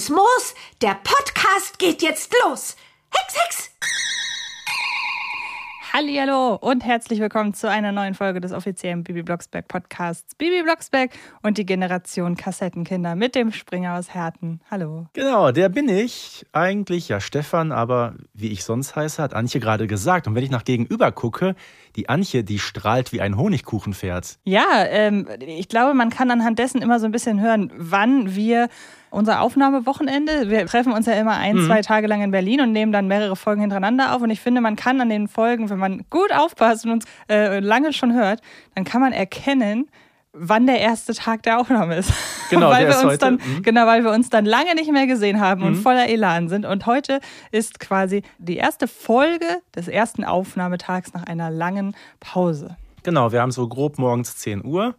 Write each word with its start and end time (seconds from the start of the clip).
Grünes 0.00 0.08
Moos, 0.08 0.54
der 0.80 0.94
Podcast 0.94 1.78
geht 1.78 2.00
jetzt 2.00 2.32
los. 2.42 2.74
Hex, 3.10 3.34
Hex! 3.34 3.70
Hallo 5.92 6.54
und 6.54 6.84
herzlich 6.84 7.20
willkommen 7.20 7.52
zu 7.52 7.68
einer 7.68 7.92
neuen 7.92 8.14
Folge 8.14 8.40
des 8.40 8.52
offiziellen 8.52 9.04
Bibi 9.04 9.22
Blocksberg 9.22 9.68
Podcasts. 9.68 10.34
Bibi 10.36 10.62
Blocksberg 10.62 11.10
und 11.42 11.58
die 11.58 11.66
Generation 11.66 12.36
Kassettenkinder 12.36 13.14
mit 13.14 13.34
dem 13.34 13.52
Springer 13.52 13.98
aus 13.98 14.14
Herten. 14.14 14.60
Hallo. 14.70 15.08
Genau, 15.12 15.50
der 15.50 15.68
bin 15.68 15.88
ich. 15.88 16.46
Eigentlich 16.52 17.08
ja 17.08 17.20
Stefan, 17.20 17.70
aber 17.70 18.14
wie 18.32 18.48
ich 18.52 18.64
sonst 18.64 18.96
heiße, 18.96 19.22
hat 19.22 19.34
Antje 19.34 19.60
gerade 19.60 19.86
gesagt. 19.86 20.26
Und 20.26 20.34
wenn 20.34 20.44
ich 20.44 20.50
nach 20.50 20.64
gegenüber 20.64 21.12
gucke, 21.12 21.56
die 21.96 22.08
Antje, 22.08 22.44
die 22.44 22.58
strahlt 22.58 23.12
wie 23.12 23.20
ein 23.20 23.36
Honigkuchenpferd. 23.36 24.38
Ja, 24.44 24.84
ähm, 24.88 25.26
ich 25.40 25.68
glaube, 25.68 25.94
man 25.94 26.10
kann 26.10 26.30
anhand 26.30 26.58
dessen 26.58 26.82
immer 26.82 27.00
so 27.00 27.06
ein 27.06 27.12
bisschen 27.12 27.40
hören, 27.40 27.72
wann 27.76 28.34
wir 28.34 28.68
unser 29.10 29.40
Aufnahmewochenende. 29.40 30.50
Wir 30.50 30.66
treffen 30.66 30.92
uns 30.92 31.06
ja 31.06 31.14
immer 31.14 31.36
ein, 31.36 31.56
mhm. 31.56 31.66
zwei 31.66 31.82
Tage 31.82 32.06
lang 32.06 32.22
in 32.22 32.30
Berlin 32.30 32.60
und 32.60 32.72
nehmen 32.72 32.92
dann 32.92 33.08
mehrere 33.08 33.36
Folgen 33.36 33.60
hintereinander 33.60 34.14
auf. 34.14 34.22
Und 34.22 34.30
ich 34.30 34.40
finde, 34.40 34.60
man 34.60 34.76
kann 34.76 35.00
an 35.00 35.08
den 35.08 35.28
Folgen, 35.28 35.68
wenn 35.68 35.78
man 35.78 36.04
gut 36.10 36.32
aufpasst 36.32 36.84
und 36.84 36.92
uns 36.92 37.04
äh, 37.28 37.58
lange 37.60 37.92
schon 37.92 38.14
hört, 38.14 38.40
dann 38.74 38.84
kann 38.84 39.00
man 39.00 39.12
erkennen, 39.12 39.88
wann 40.32 40.66
der 40.66 40.78
erste 40.80 41.14
Tag 41.14 41.42
der 41.42 41.58
Aufnahme 41.58 41.96
ist. 41.96 42.12
Genau, 42.50 42.70
weil 42.70 42.86
wir 42.86 42.94
uns 42.94 43.04
heute. 43.04 43.18
dann 43.18 43.34
Mhm. 43.34 43.62
genau, 43.62 43.86
weil 43.86 44.04
wir 44.04 44.10
uns 44.12 44.30
dann 44.30 44.44
lange 44.44 44.74
nicht 44.74 44.90
mehr 44.92 45.06
gesehen 45.06 45.40
haben 45.40 45.62
und 45.62 45.72
Mhm. 45.72 45.82
voller 45.82 46.08
Elan 46.08 46.48
sind 46.48 46.64
und 46.66 46.86
heute 46.86 47.20
ist 47.50 47.80
quasi 47.80 48.22
die 48.38 48.56
erste 48.56 48.86
Folge 48.88 49.46
des 49.74 49.88
ersten 49.88 50.24
Aufnahmetags 50.24 51.12
nach 51.14 51.24
einer 51.24 51.50
langen 51.50 51.94
Pause. 52.20 52.76
Genau, 53.02 53.32
wir 53.32 53.40
haben 53.40 53.50
so 53.50 53.66
grob 53.68 53.98
morgens 53.98 54.36
10 54.36 54.64
Uhr. 54.64 54.94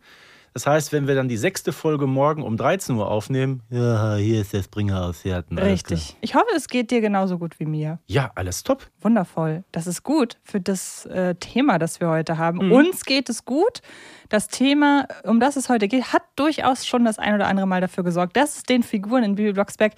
Das 0.53 0.67
heißt, 0.67 0.91
wenn 0.91 1.07
wir 1.07 1.15
dann 1.15 1.29
die 1.29 1.37
sechste 1.37 1.71
Folge 1.71 2.07
morgen 2.07 2.43
um 2.43 2.57
13 2.57 2.95
Uhr 2.97 3.09
aufnehmen, 3.09 3.61
ja, 3.69 4.15
hier 4.15 4.41
ist 4.41 4.51
der 4.51 4.63
Springer 4.63 5.05
aus 5.05 5.23
Herten. 5.23 5.57
Richtig. 5.57 6.17
Ich 6.19 6.35
hoffe, 6.35 6.47
es 6.55 6.67
geht 6.67 6.91
dir 6.91 6.99
genauso 6.99 7.37
gut 7.37 7.59
wie 7.59 7.65
mir. 7.65 7.99
Ja, 8.07 8.31
alles 8.35 8.63
top. 8.63 8.87
Wundervoll. 8.99 9.63
Das 9.71 9.87
ist 9.87 10.03
gut 10.03 10.37
für 10.43 10.59
das 10.59 11.05
äh, 11.05 11.35
Thema, 11.35 11.79
das 11.79 12.01
wir 12.01 12.09
heute 12.09 12.37
haben. 12.37 12.65
Mhm. 12.65 12.71
Uns 12.73 13.05
geht 13.05 13.29
es 13.29 13.45
gut. 13.45 13.81
Das 14.27 14.49
Thema, 14.49 15.07
um 15.23 15.39
das 15.39 15.55
es 15.55 15.69
heute 15.69 15.87
geht, 15.87 16.11
hat 16.11 16.23
durchaus 16.35 16.85
schon 16.85 17.05
das 17.05 17.17
ein 17.17 17.33
oder 17.33 17.47
andere 17.47 17.67
Mal 17.67 17.79
dafür 17.79 18.03
gesorgt, 18.03 18.35
dass 18.35 18.57
es 18.57 18.63
den 18.63 18.83
Figuren 18.83 19.23
in 19.23 19.35
Bibi 19.35 19.53
Blocksberg 19.53 19.93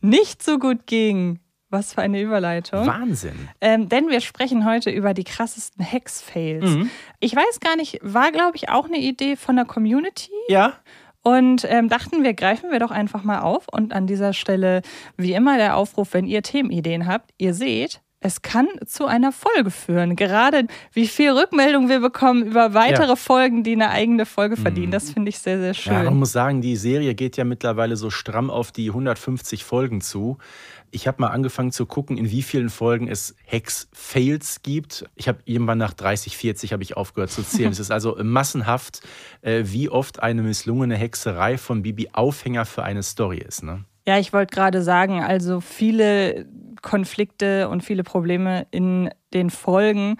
nicht 0.00 0.42
so 0.42 0.58
gut 0.58 0.86
ging. 0.86 1.40
Was 1.70 1.94
für 1.94 2.02
eine 2.02 2.20
Überleitung. 2.20 2.86
Wahnsinn. 2.86 3.48
Ähm, 3.60 3.88
denn 3.88 4.08
wir 4.08 4.20
sprechen 4.20 4.64
heute 4.66 4.90
über 4.90 5.14
die 5.14 5.24
krassesten 5.24 5.84
Hex-Fails. 5.84 6.64
Mhm. 6.64 6.90
Ich 7.20 7.34
weiß 7.36 7.60
gar 7.60 7.76
nicht, 7.76 7.98
war, 8.02 8.32
glaube 8.32 8.56
ich, 8.56 8.68
auch 8.68 8.86
eine 8.86 8.98
Idee 8.98 9.36
von 9.36 9.56
der 9.56 9.64
Community. 9.64 10.32
Ja, 10.48 10.74
Und 11.22 11.64
ähm, 11.68 11.88
dachten 11.88 12.22
wir, 12.24 12.34
greifen 12.34 12.70
wir 12.72 12.78
doch 12.80 12.90
einfach 12.90 13.22
mal 13.22 13.40
auf. 13.40 13.66
Und 13.70 13.92
an 13.92 14.06
dieser 14.06 14.32
Stelle, 14.32 14.82
wie 15.16 15.32
immer, 15.32 15.58
der 15.58 15.76
Aufruf, 15.76 16.12
wenn 16.14 16.26
ihr 16.26 16.42
Themenideen 16.42 17.06
habt, 17.06 17.30
ihr 17.38 17.54
seht, 17.54 18.00
es 18.22 18.42
kann 18.42 18.66
zu 18.84 19.06
einer 19.06 19.32
Folge 19.32 19.70
führen. 19.70 20.14
Gerade 20.14 20.66
wie 20.92 21.06
viel 21.06 21.30
Rückmeldung 21.30 21.88
wir 21.88 22.00
bekommen 22.00 22.42
über 22.44 22.74
weitere 22.74 23.08
Ja. 23.10 23.16
Folgen, 23.16 23.62
die 23.62 23.72
eine 23.72 23.88
eigene 23.90 24.26
Folge 24.26 24.56
verdienen. 24.58 24.92
Das 24.92 25.10
finde 25.10 25.30
ich 25.30 25.38
sehr, 25.38 25.58
sehr 25.58 25.72
schön. 25.72 25.92
Ja, 25.94 26.02
man 26.02 26.18
muss 26.18 26.32
sagen, 26.32 26.60
die 26.60 26.76
Serie 26.76 27.14
geht 27.14 27.38
ja 27.38 27.44
mittlerweile 27.44 27.96
so 27.96 28.10
stramm 28.10 28.50
auf 28.50 28.72
die 28.72 28.88
150 28.88 29.64
Folgen 29.64 30.02
zu. 30.02 30.36
Ich 30.90 31.06
habe 31.06 31.20
mal 31.22 31.28
angefangen 31.28 31.72
zu 31.72 31.86
gucken, 31.86 32.18
in 32.18 32.30
wie 32.30 32.42
vielen 32.42 32.70
Folgen 32.70 33.08
es 33.08 33.34
Hex-Fails 33.44 34.62
gibt. 34.62 35.08
Ich 35.14 35.28
habe 35.28 35.38
irgendwann 35.44 35.78
nach 35.78 35.94
30, 35.94 36.36
40 36.36 36.72
habe 36.72 36.82
ich 36.82 36.96
aufgehört 36.96 37.30
zu 37.30 37.42
zählen. 37.42 37.72
es 37.72 37.78
ist 37.78 37.90
also 37.90 38.16
massenhaft, 38.22 39.00
äh, 39.42 39.62
wie 39.66 39.88
oft 39.88 40.22
eine 40.22 40.42
misslungene 40.42 40.96
Hexerei 40.96 41.58
von 41.58 41.82
Bibi 41.82 42.10
Aufhänger 42.12 42.66
für 42.66 42.82
eine 42.82 43.02
Story 43.02 43.38
ist. 43.38 43.62
Ne? 43.62 43.84
Ja, 44.06 44.18
ich 44.18 44.32
wollte 44.32 44.54
gerade 44.54 44.82
sagen, 44.82 45.22
also 45.22 45.60
viele 45.60 46.46
Konflikte 46.82 47.68
und 47.68 47.82
viele 47.82 48.02
Probleme 48.02 48.66
in 48.70 49.10
den 49.32 49.50
Folgen 49.50 50.16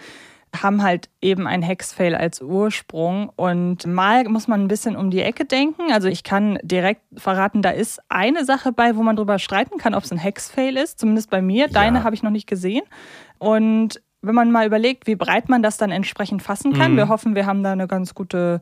haben 0.56 0.82
halt 0.82 1.08
eben 1.20 1.46
ein 1.46 1.62
Hexfail 1.62 2.14
als 2.14 2.40
Ursprung. 2.42 3.30
Und 3.36 3.86
mal 3.86 4.24
muss 4.24 4.48
man 4.48 4.62
ein 4.62 4.68
bisschen 4.68 4.96
um 4.96 5.10
die 5.10 5.20
Ecke 5.22 5.44
denken. 5.44 5.92
Also 5.92 6.08
ich 6.08 6.24
kann 6.24 6.58
direkt 6.62 7.02
verraten, 7.16 7.62
da 7.62 7.70
ist 7.70 8.00
eine 8.08 8.44
Sache 8.44 8.72
bei, 8.72 8.96
wo 8.96 9.02
man 9.02 9.16
drüber 9.16 9.38
streiten 9.38 9.78
kann, 9.78 9.94
ob 9.94 10.04
es 10.04 10.10
ein 10.12 10.18
Hexfail 10.18 10.76
ist. 10.76 10.98
Zumindest 10.98 11.30
bei 11.30 11.40
mir. 11.40 11.68
Deine 11.68 11.98
Ja. 11.98 12.04
habe 12.04 12.14
ich 12.14 12.22
noch 12.22 12.30
nicht 12.30 12.48
gesehen. 12.48 12.82
Und 13.38 14.02
wenn 14.22 14.34
man 14.34 14.50
mal 14.50 14.66
überlegt, 14.66 15.06
wie 15.06 15.16
breit 15.16 15.48
man 15.48 15.62
das 15.62 15.76
dann 15.78 15.90
entsprechend 15.90 16.42
fassen 16.42 16.72
kann, 16.72 16.92
Mhm. 16.92 16.96
wir 16.96 17.08
hoffen, 17.08 17.34
wir 17.34 17.46
haben 17.46 17.62
da 17.62 17.72
eine 17.72 17.86
ganz 17.86 18.14
gute 18.14 18.60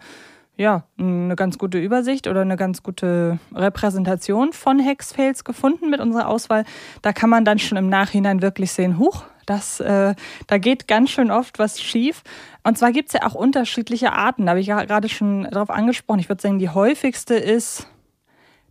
ja, 0.60 0.82
eine 0.98 1.36
ganz 1.36 1.56
gute 1.56 1.78
Übersicht 1.78 2.26
oder 2.26 2.40
eine 2.40 2.56
ganz 2.56 2.82
gute 2.82 3.38
Repräsentation 3.54 4.52
von 4.52 4.80
Hexfails 4.80 5.44
gefunden 5.44 5.88
mit 5.88 6.00
unserer 6.00 6.26
Auswahl. 6.28 6.64
Da 7.00 7.12
kann 7.12 7.30
man 7.30 7.44
dann 7.44 7.60
schon 7.60 7.78
im 7.78 7.88
Nachhinein 7.88 8.42
wirklich 8.42 8.72
sehen, 8.72 8.98
huch, 8.98 9.22
das, 9.48 9.80
äh, 9.80 10.14
da 10.46 10.58
geht 10.58 10.88
ganz 10.88 11.10
schön 11.10 11.30
oft 11.30 11.58
was 11.58 11.80
schief. 11.80 12.22
Und 12.62 12.78
zwar 12.78 12.92
gibt 12.92 13.08
es 13.08 13.14
ja 13.14 13.26
auch 13.26 13.34
unterschiedliche 13.34 14.12
Arten. 14.12 14.46
Da 14.46 14.50
habe 14.50 14.60
ich 14.60 14.66
ja 14.66 14.84
gerade 14.84 15.08
schon 15.08 15.44
darauf 15.44 15.70
angesprochen. 15.70 16.20
Ich 16.20 16.28
würde 16.28 16.42
sagen, 16.42 16.58
die 16.58 16.68
häufigste 16.68 17.34
ist, 17.34 17.86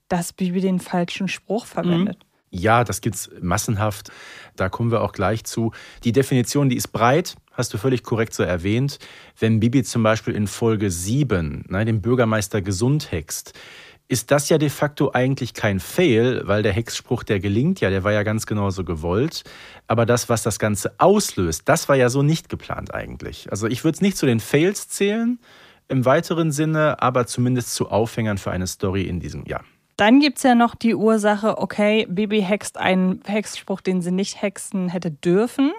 dass 0.08 0.34
Bibi 0.34 0.62
den 0.62 0.80
falschen 0.80 1.28
Spruch 1.28 1.66
verwendet. 1.66 2.18
Ja, 2.50 2.84
das 2.84 3.02
gibt's 3.02 3.30
massenhaft. 3.42 4.10
Da 4.56 4.70
kommen 4.70 4.92
wir 4.92 5.02
auch 5.02 5.12
gleich 5.12 5.44
zu. 5.44 5.74
Die 6.04 6.14
Definition, 6.14 6.70
die 6.70 6.78
ist 6.78 6.90
breit, 6.90 7.36
hast 7.52 7.74
du 7.74 7.78
völlig 7.78 8.04
korrekt 8.04 8.34
so 8.34 8.44
erwähnt. 8.44 9.00
Wenn 9.38 9.60
Bibi 9.60 9.84
zum 9.84 10.04
Beispiel 10.04 10.34
in 10.34 10.48
Folge 10.48 10.90
7 10.90 11.66
ne, 11.68 11.86
den 11.86 12.02
Bürgermeister 12.02 12.62
gesund 12.62 13.12
hext, 13.12 13.54
ist 14.10 14.32
das 14.32 14.50
ja 14.50 14.58
de 14.58 14.70
facto 14.70 15.12
eigentlich 15.14 15.54
kein 15.54 15.80
Fail, 15.80 16.44
weil 16.46 16.64
der 16.64 16.72
Hexspruch, 16.72 17.24
der 17.24 17.40
gelingt 17.40 17.82
ja, 17.82 17.90
der 17.90 18.04
war 18.04 18.14
ja 18.14 18.24
ganz 18.24 18.46
genauso 18.46 18.84
gewollt. 18.84 19.44
Aber 19.88 20.06
das, 20.06 20.30
was 20.30 20.44
das 20.44 20.60
Ganze 20.60 20.94
auslöst, 20.98 21.64
das 21.66 21.90
war 21.90 21.96
ja 21.96 22.10
so 22.10 22.24
nicht 22.24 22.50
geplant 22.50 22.94
eigentlich. 22.94 23.48
Also 23.52 23.68
ich 23.68 23.84
würde 23.84 23.96
es 23.96 24.02
nicht 24.02 24.18
zu 24.18 24.26
den 24.26 24.40
Fails 24.40 24.88
zählen 24.88 25.40
im 25.90 26.06
weiteren 26.06 26.52
Sinne, 26.52 27.02
aber 27.02 27.28
zumindest 27.28 27.74
zu 27.74 27.90
Aufhängern 27.90 28.38
für 28.38 28.52
eine 28.52 28.68
Story 28.68 29.04
in 29.04 29.20
diesem 29.20 29.46
Jahr. 29.46 29.64
Dann 29.98 30.20
gibt 30.20 30.38
es 30.38 30.44
ja 30.44 30.54
noch 30.54 30.76
die 30.76 30.94
Ursache, 30.94 31.58
okay, 31.58 32.06
Bibi 32.08 32.42
hext 32.42 32.78
einen 32.78 33.22
Hexspruch, 33.26 33.82
den 33.82 34.02
sie 34.02 34.12
nicht 34.12 34.42
hexen 34.42 34.90
hätte 34.90 35.10
dürfen. 35.10 35.74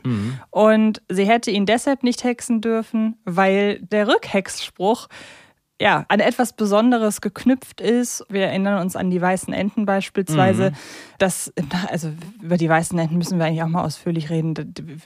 Und 0.51 1.03
sie 1.09 1.25
hätte 1.25 1.53
ihn 1.53 1.67
deshalb 1.67 2.03
nicht 2.03 2.25
hexen 2.25 2.61
dürfen, 2.61 3.17
weil 3.25 3.79
der 3.81 4.09
Rückhexspruch 4.09 5.07
ja, 5.81 6.05
an 6.09 6.19
etwas 6.21 6.53
Besonderes 6.55 7.21
geknüpft 7.21 7.81
ist. 7.81 8.25
Wir 8.29 8.47
erinnern 8.47 8.81
uns 8.81 8.97
an 8.97 9.11
die 9.11 9.21
weißen 9.23 9.53
Enten 9.55 9.87
beispielsweise. 9.87 10.73
Das, 11.19 11.53
also 11.89 12.11
über 12.43 12.57
die 12.57 12.69
weißen 12.69 12.99
Enten 12.99 13.17
müssen 13.19 13.39
wir 13.39 13.47
eigentlich 13.47 13.63
auch 13.63 13.69
mal 13.69 13.85
ausführlich 13.85 14.29
reden. 14.31 14.55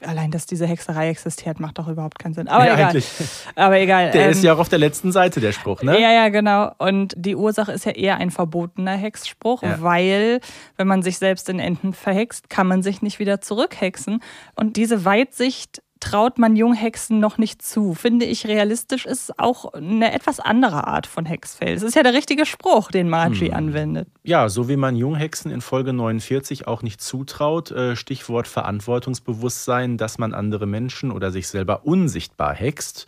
Allein, 0.07 0.31
dass 0.31 0.47
diese 0.47 0.67
Hexerei 0.67 1.11
existiert, 1.11 1.61
macht 1.61 1.79
doch 1.79 1.89
überhaupt 1.89 2.19
keinen 2.19 2.33
Sinn. 2.35 2.49
Aber 2.49 2.67
Ja, 2.67 2.75
egal. 2.75 2.89
eigentlich. 2.91 3.11
Aber 3.55 3.79
egal. 3.79 4.11
Der 4.13 4.25
Ähm, 4.27 4.31
ist 4.31 4.43
ja 4.43 4.55
auch 4.55 4.59
auf 4.59 4.69
der 4.71 4.79
letzten 4.79 5.13
Seite, 5.13 5.41
der 5.41 5.53
Spruch, 5.53 5.83
ne? 5.83 6.01
ja, 6.01 6.11
ja, 6.13 6.29
genau. 6.31 6.73
Und 6.79 7.15
die 7.17 7.37
Ursache 7.37 7.73
ist 7.73 7.85
ja 7.85 7.93
eher 7.93 8.17
ein 8.17 8.31
verbotener 8.31 8.97
Hexspruch, 8.97 9.63
Ja. 9.63 9.83
weil 9.83 10.41
wenn 10.79 10.87
man 10.87 11.03
sich 11.03 11.19
selbst 11.19 11.49
in 11.51 11.59
Enten 11.59 11.93
verhext, 11.93 12.49
kann 12.49 12.67
man 12.67 12.83
sich 12.83 13.03
nicht 13.03 13.19
wieder 13.19 13.41
zurückhexen. 13.43 14.21
Und 14.55 14.77
diese 14.77 15.05
Weitsicht 15.05 15.83
traut 16.03 16.39
man 16.39 16.57
Junghexen 16.57 17.21
noch 17.21 17.39
nicht 17.39 17.63
zu. 17.63 17.95
Finde 17.95 18.27
ich 18.27 18.47
realistisch, 18.47 19.07
ist 19.07 19.39
auch 19.39 19.73
eine 19.73 20.13
etwas 20.13 20.41
andere 20.41 20.87
Art 20.87 21.07
von 21.07 21.25
Hexfail. 21.25 21.75
Es 21.75 21.83
ist 21.83 21.95
ja 21.95 22.03
der 22.03 22.13
richtige 22.13 22.45
Spruch, 22.45 22.91
den 22.91 23.09
Margie 23.09 23.49
Hm. 23.49 23.55
anwendet. 23.55 24.09
Ja, 24.25 24.49
so 24.49 24.69
wie 24.69 24.77
man 24.77 24.97
Junghexen 24.97 25.51
in 25.51 25.61
Folge 25.61 25.93
49 25.93 26.67
auch 26.67 26.83
nicht 26.83 27.01
zutraut, 27.01 27.71
äh, 27.71 27.97
Stichwort 27.97 28.49
Verantwortungsbewusstsein, 28.49 29.97
dass 29.97 30.19
man 30.19 30.35
andere 30.35 30.67
Menschen 30.67 31.11
oder 31.11 31.31
sich 31.31 31.49
selber 31.49 31.85
unsichtbar 31.87 32.55
hext. 32.55 33.07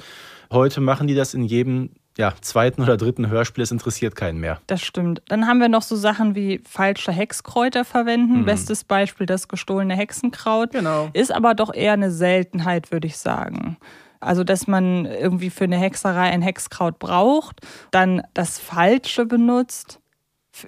Heute 0.52 0.80
machen 0.80 1.06
die 1.06 1.14
das 1.14 1.34
in 1.34 1.44
jedem 1.44 1.90
ja, 2.16 2.32
zweiten 2.40 2.82
oder 2.82 2.96
dritten 2.96 3.28
Hörspiel, 3.28 3.64
es 3.64 3.70
interessiert 3.70 4.14
keinen 4.14 4.38
mehr. 4.38 4.60
Das 4.66 4.82
stimmt. 4.82 5.22
Dann 5.28 5.46
haben 5.46 5.58
wir 5.58 5.68
noch 5.68 5.82
so 5.82 5.96
Sachen 5.96 6.34
wie 6.34 6.60
falsche 6.68 7.12
Hexkräuter 7.12 7.84
verwenden. 7.84 8.40
Mhm. 8.40 8.44
Bestes 8.44 8.84
Beispiel 8.84 9.26
das 9.26 9.48
gestohlene 9.48 9.96
Hexenkraut. 9.96 10.70
Genau. 10.70 11.10
Ist 11.12 11.32
aber 11.32 11.54
doch 11.54 11.74
eher 11.74 11.94
eine 11.94 12.10
Seltenheit, 12.10 12.92
würde 12.92 13.08
ich 13.08 13.16
sagen. 13.16 13.76
Also, 14.20 14.44
dass 14.44 14.66
man 14.66 15.06
irgendwie 15.06 15.50
für 15.50 15.64
eine 15.64 15.76
Hexerei 15.76 16.30
ein 16.30 16.40
Hexkraut 16.40 16.98
braucht, 16.98 17.60
dann 17.90 18.22
das 18.32 18.58
Falsche 18.58 19.26
benutzt. 19.26 20.00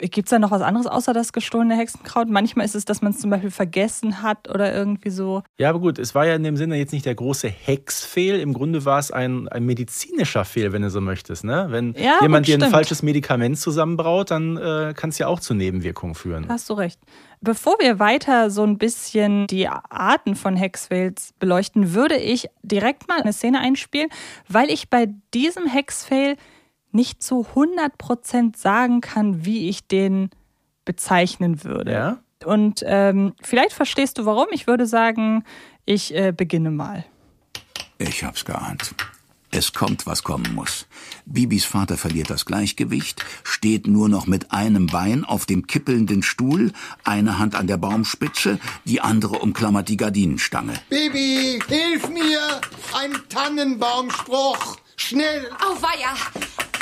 Gibt 0.00 0.26
es 0.26 0.30
da 0.30 0.38
noch 0.38 0.50
was 0.50 0.62
anderes 0.62 0.86
außer 0.86 1.12
das 1.12 1.32
gestohlene 1.32 1.76
Hexenkraut? 1.76 2.28
Manchmal 2.28 2.66
ist 2.66 2.74
es, 2.74 2.84
dass 2.84 3.02
man 3.02 3.12
es 3.12 3.18
zum 3.18 3.30
Beispiel 3.30 3.52
vergessen 3.52 4.22
hat 4.22 4.48
oder 4.50 4.74
irgendwie 4.74 5.10
so. 5.10 5.42
Ja, 5.58 5.68
aber 5.70 5.78
gut, 5.78 5.98
es 5.98 6.14
war 6.14 6.26
ja 6.26 6.34
in 6.34 6.42
dem 6.42 6.56
Sinne 6.56 6.76
jetzt 6.76 6.92
nicht 6.92 7.06
der 7.06 7.14
große 7.14 7.48
Hexfehl. 7.48 8.40
Im 8.40 8.52
Grunde 8.52 8.84
war 8.84 8.98
es 8.98 9.12
ein, 9.12 9.48
ein 9.48 9.64
medizinischer 9.64 10.44
Fehl, 10.44 10.72
wenn 10.72 10.82
du 10.82 10.90
so 10.90 11.00
möchtest. 11.00 11.44
Ne? 11.44 11.66
Wenn 11.70 11.94
Ja, 11.94 12.18
jemand 12.20 12.48
dir 12.48 12.60
ein 12.60 12.70
falsches 12.70 13.02
Medikament 13.02 13.58
zusammenbraut, 13.58 14.30
dann 14.32 14.56
äh, 14.56 14.92
kann 14.96 15.10
es 15.10 15.18
ja 15.18 15.28
auch 15.28 15.40
zu 15.40 15.54
Nebenwirkungen 15.54 16.14
führen. 16.16 16.46
Hast 16.48 16.68
du 16.68 16.74
recht. 16.74 17.00
Bevor 17.40 17.76
wir 17.78 17.98
weiter 17.98 18.50
so 18.50 18.64
ein 18.64 18.78
bisschen 18.78 19.46
die 19.46 19.68
Arten 19.68 20.34
von 20.34 20.56
Hexfails 20.56 21.32
beleuchten, 21.38 21.94
würde 21.94 22.16
ich 22.16 22.48
direkt 22.62 23.08
mal 23.08 23.20
eine 23.20 23.32
Szene 23.32 23.60
einspielen, 23.60 24.08
weil 24.48 24.70
ich 24.70 24.90
bei 24.90 25.08
diesem 25.32 25.66
Hexfail 25.66 26.36
nicht 26.96 27.22
zu 27.22 27.46
100% 27.54 28.56
sagen 28.56 29.00
kann, 29.00 29.44
wie 29.44 29.68
ich 29.68 29.86
den 29.86 30.30
bezeichnen 30.84 31.62
würde. 31.62 31.92
Ja? 31.92 32.18
Und 32.44 32.82
ähm, 32.84 33.34
vielleicht 33.40 33.72
verstehst 33.72 34.18
du 34.18 34.26
warum. 34.26 34.46
Ich 34.50 34.66
würde 34.66 34.86
sagen, 34.86 35.44
ich 35.84 36.14
äh, 36.14 36.32
beginne 36.32 36.70
mal. 36.70 37.04
Ich 37.98 38.24
hab's 38.24 38.44
geahnt. 38.44 38.94
Es 39.52 39.72
kommt, 39.72 40.06
was 40.06 40.22
kommen 40.22 40.54
muss. 40.54 40.86
Bibis 41.24 41.64
Vater 41.64 41.96
verliert 41.96 42.28
das 42.28 42.44
Gleichgewicht, 42.44 43.24
steht 43.42 43.86
nur 43.86 44.08
noch 44.08 44.26
mit 44.26 44.52
einem 44.52 44.86
Bein 44.86 45.24
auf 45.24 45.46
dem 45.46 45.66
kippelnden 45.66 46.22
Stuhl, 46.22 46.72
eine 47.04 47.38
Hand 47.38 47.54
an 47.54 47.66
der 47.66 47.78
Baumspitze, 47.78 48.58
die 48.84 49.00
andere 49.00 49.38
umklammert 49.38 49.88
die 49.88 49.96
Gardinenstange. 49.96 50.74
Bibi, 50.90 51.60
hilf 51.68 52.08
mir! 52.08 52.60
Ein 52.92 53.12
Tannenbaumspruch! 53.28 54.76
Schnell! 54.96 55.48
Auweia! 55.60 56.14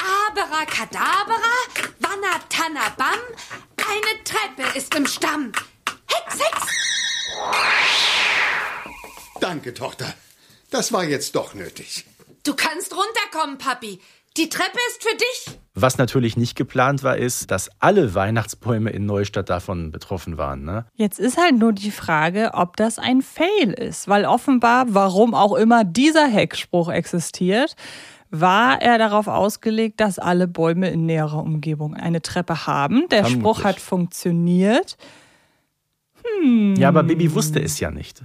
Abracadabra, 0.04 1.54
Wanna 2.00 2.38
Tanna 2.50 2.90
Bam, 2.98 3.18
eine 3.78 4.24
Treppe 4.24 4.78
ist 4.78 4.94
im 4.94 5.06
Stamm. 5.06 5.52
Hex, 6.06 6.40
Hex! 6.40 6.66
Danke, 9.40 9.72
Tochter. 9.72 10.12
Das 10.70 10.92
war 10.92 11.04
jetzt 11.04 11.34
doch 11.34 11.54
nötig. 11.54 12.04
Du 12.44 12.54
kannst 12.54 12.92
runterkommen, 12.92 13.56
Papi. 13.58 14.00
Die 14.36 14.48
Treppe 14.48 14.78
ist 14.90 15.02
für 15.02 15.16
dich. 15.16 15.58
Was 15.74 15.96
natürlich 15.96 16.36
nicht 16.36 16.56
geplant 16.56 17.02
war, 17.02 17.16
ist, 17.16 17.50
dass 17.50 17.70
alle 17.78 18.14
Weihnachtsbäume 18.14 18.90
in 18.90 19.06
Neustadt 19.06 19.48
davon 19.48 19.90
betroffen 19.92 20.36
waren. 20.38 20.64
Ne? 20.64 20.86
Jetzt 20.96 21.18
ist 21.18 21.38
halt 21.38 21.56
nur 21.56 21.72
die 21.72 21.92
Frage, 21.92 22.50
ob 22.52 22.76
das 22.76 22.98
ein 22.98 23.22
Fail 23.22 23.72
ist, 23.72 24.08
weil 24.08 24.24
offenbar, 24.24 24.86
warum 24.88 25.34
auch 25.34 25.54
immer 25.54 25.84
dieser 25.84 26.26
Hexspruch 26.26 26.90
existiert, 26.90 27.76
war 28.40 28.80
er 28.82 28.98
darauf 28.98 29.28
ausgelegt, 29.28 30.00
dass 30.00 30.18
alle 30.18 30.46
Bäume 30.48 30.90
in 30.90 31.06
näherer 31.06 31.42
Umgebung 31.42 31.94
eine 31.94 32.22
Treppe 32.22 32.66
haben. 32.66 33.06
Der 33.10 33.24
Vermutlich. 33.24 33.40
Spruch 33.40 33.64
hat 33.64 33.80
funktioniert. 33.80 34.96
Ja, 36.76 36.88
aber 36.88 37.02
Bibi 37.02 37.34
wusste 37.34 37.60
es 37.62 37.78
ja 37.80 37.90
nicht. 37.90 38.22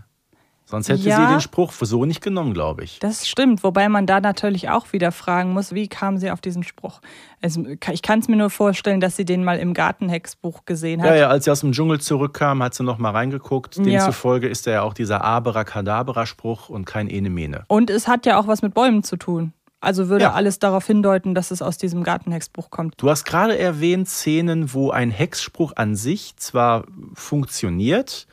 Sonst 0.66 0.88
hätte 0.88 1.02
Ja. 1.02 1.16
sie 1.28 1.34
den 1.34 1.42
Spruch 1.42 1.74
so 1.74 2.06
nicht 2.06 2.22
genommen, 2.22 2.54
glaube 2.54 2.84
ich. 2.84 3.00
Das 3.00 3.28
stimmt, 3.28 3.64
wobei 3.64 3.90
man 3.90 4.06
da 4.06 4.22
natürlich 4.22 4.70
auch 4.70 4.94
wieder 4.94 5.12
fragen 5.12 5.52
muss, 5.52 5.74
wie 5.74 5.88
kam 5.88 6.18
sie 6.20 6.30
auf 6.30 6.42
diesen 6.42 6.62
Spruch? 6.62 7.02
Also, 7.42 7.66
ich 7.92 8.04
kann 8.04 8.20
es 8.20 8.28
mir 8.28 8.36
nur 8.36 8.52
vorstellen, 8.52 9.00
dass 9.00 9.16
sie 9.16 9.26
den 9.26 9.44
mal 9.44 9.58
im 9.58 9.74
Gartenhexbuch 9.74 10.66
gesehen 10.66 11.02
hat. 11.02 11.10
Ja, 11.10 11.16
ja, 11.16 11.28
als 11.28 11.46
sie 11.46 11.52
aus 11.52 11.62
dem 11.62 11.72
Dschungel 11.72 12.00
zurückkam, 12.00 12.62
hat 12.62 12.76
sie 12.76 12.84
noch 12.84 13.00
mal 13.00 13.10
reingeguckt. 13.10 13.78
Ja. 13.78 13.84
Demzufolge 13.84 14.48
ist 14.48 14.68
er 14.68 14.74
ja 14.74 14.82
auch 14.84 14.94
dieser 14.94 15.24
Abracadabra-Spruch 15.24 16.70
und 16.70 16.86
kein 16.86 17.10
Enemene. 17.10 17.64
Und 17.68 17.90
es 17.90 18.08
hat 18.08 18.28
ja 18.28 18.40
auch 18.40 18.46
was 18.46 18.62
mit 18.62 18.76
Bäumen 18.76 19.04
zu 19.04 19.18
tun. 19.18 19.54
Also 19.82 20.10
würde 20.10 20.26
Ja. 20.26 20.34
alles 20.34 20.60
darauf 20.60 20.86
hindeuten, 20.86 21.34
dass 21.34 21.52
es 21.52 21.62
aus 21.62 21.78
diesem 21.78 22.04
Gartenhexbuch 22.04 22.70
kommt. 22.70 22.96
Du 22.98 23.10
hast 23.10 23.26
gerade 23.26 23.58
erwähnt 23.58 24.10
Szenen, 24.10 24.74
wo 24.74 24.92
ein 24.92 25.10
Hexspruch 25.12 25.74
an 25.76 25.96
sich 25.96 26.36
zwar 26.36 26.86
funktioniert, 27.14 28.28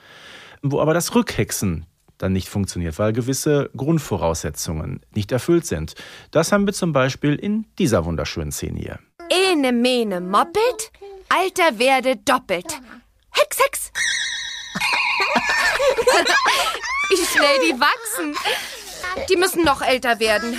wo 0.63 0.81
aber 0.81 0.95
das 0.95 1.15
Rückhexen 1.15 1.87
dann 2.19 2.33
nicht 2.33 2.49
funktioniert, 2.49 2.99
weil 2.99 3.13
gewisse 3.13 3.71
Grundvoraussetzungen 3.77 5.01
nicht 5.15 5.31
erfüllt 5.33 5.67
sind. 5.67 5.95
Das 6.31 6.51
haben 6.51 6.67
wir 6.67 6.73
zum 6.73 6.93
Beispiel 6.93 7.35
in 7.37 7.67
dieser 7.79 8.05
wunderschönen 8.07 8.51
Szene 8.53 8.81
hier. 8.81 8.99
Ene 9.29 9.73
Mene 9.73 10.21
moppelt, 10.21 10.91
Alter 11.29 11.79
werde 11.79 12.17
doppelt. 12.17 12.81
Hex, 13.33 13.59
Hex! 13.63 13.91
Wie 17.11 17.25
schnell 17.25 17.59
die 17.69 17.79
wachsen. 17.81 18.35
Die 19.29 19.37
müssen 19.37 19.63
noch 19.65 19.83
älter 19.83 20.19
werden. 20.19 20.57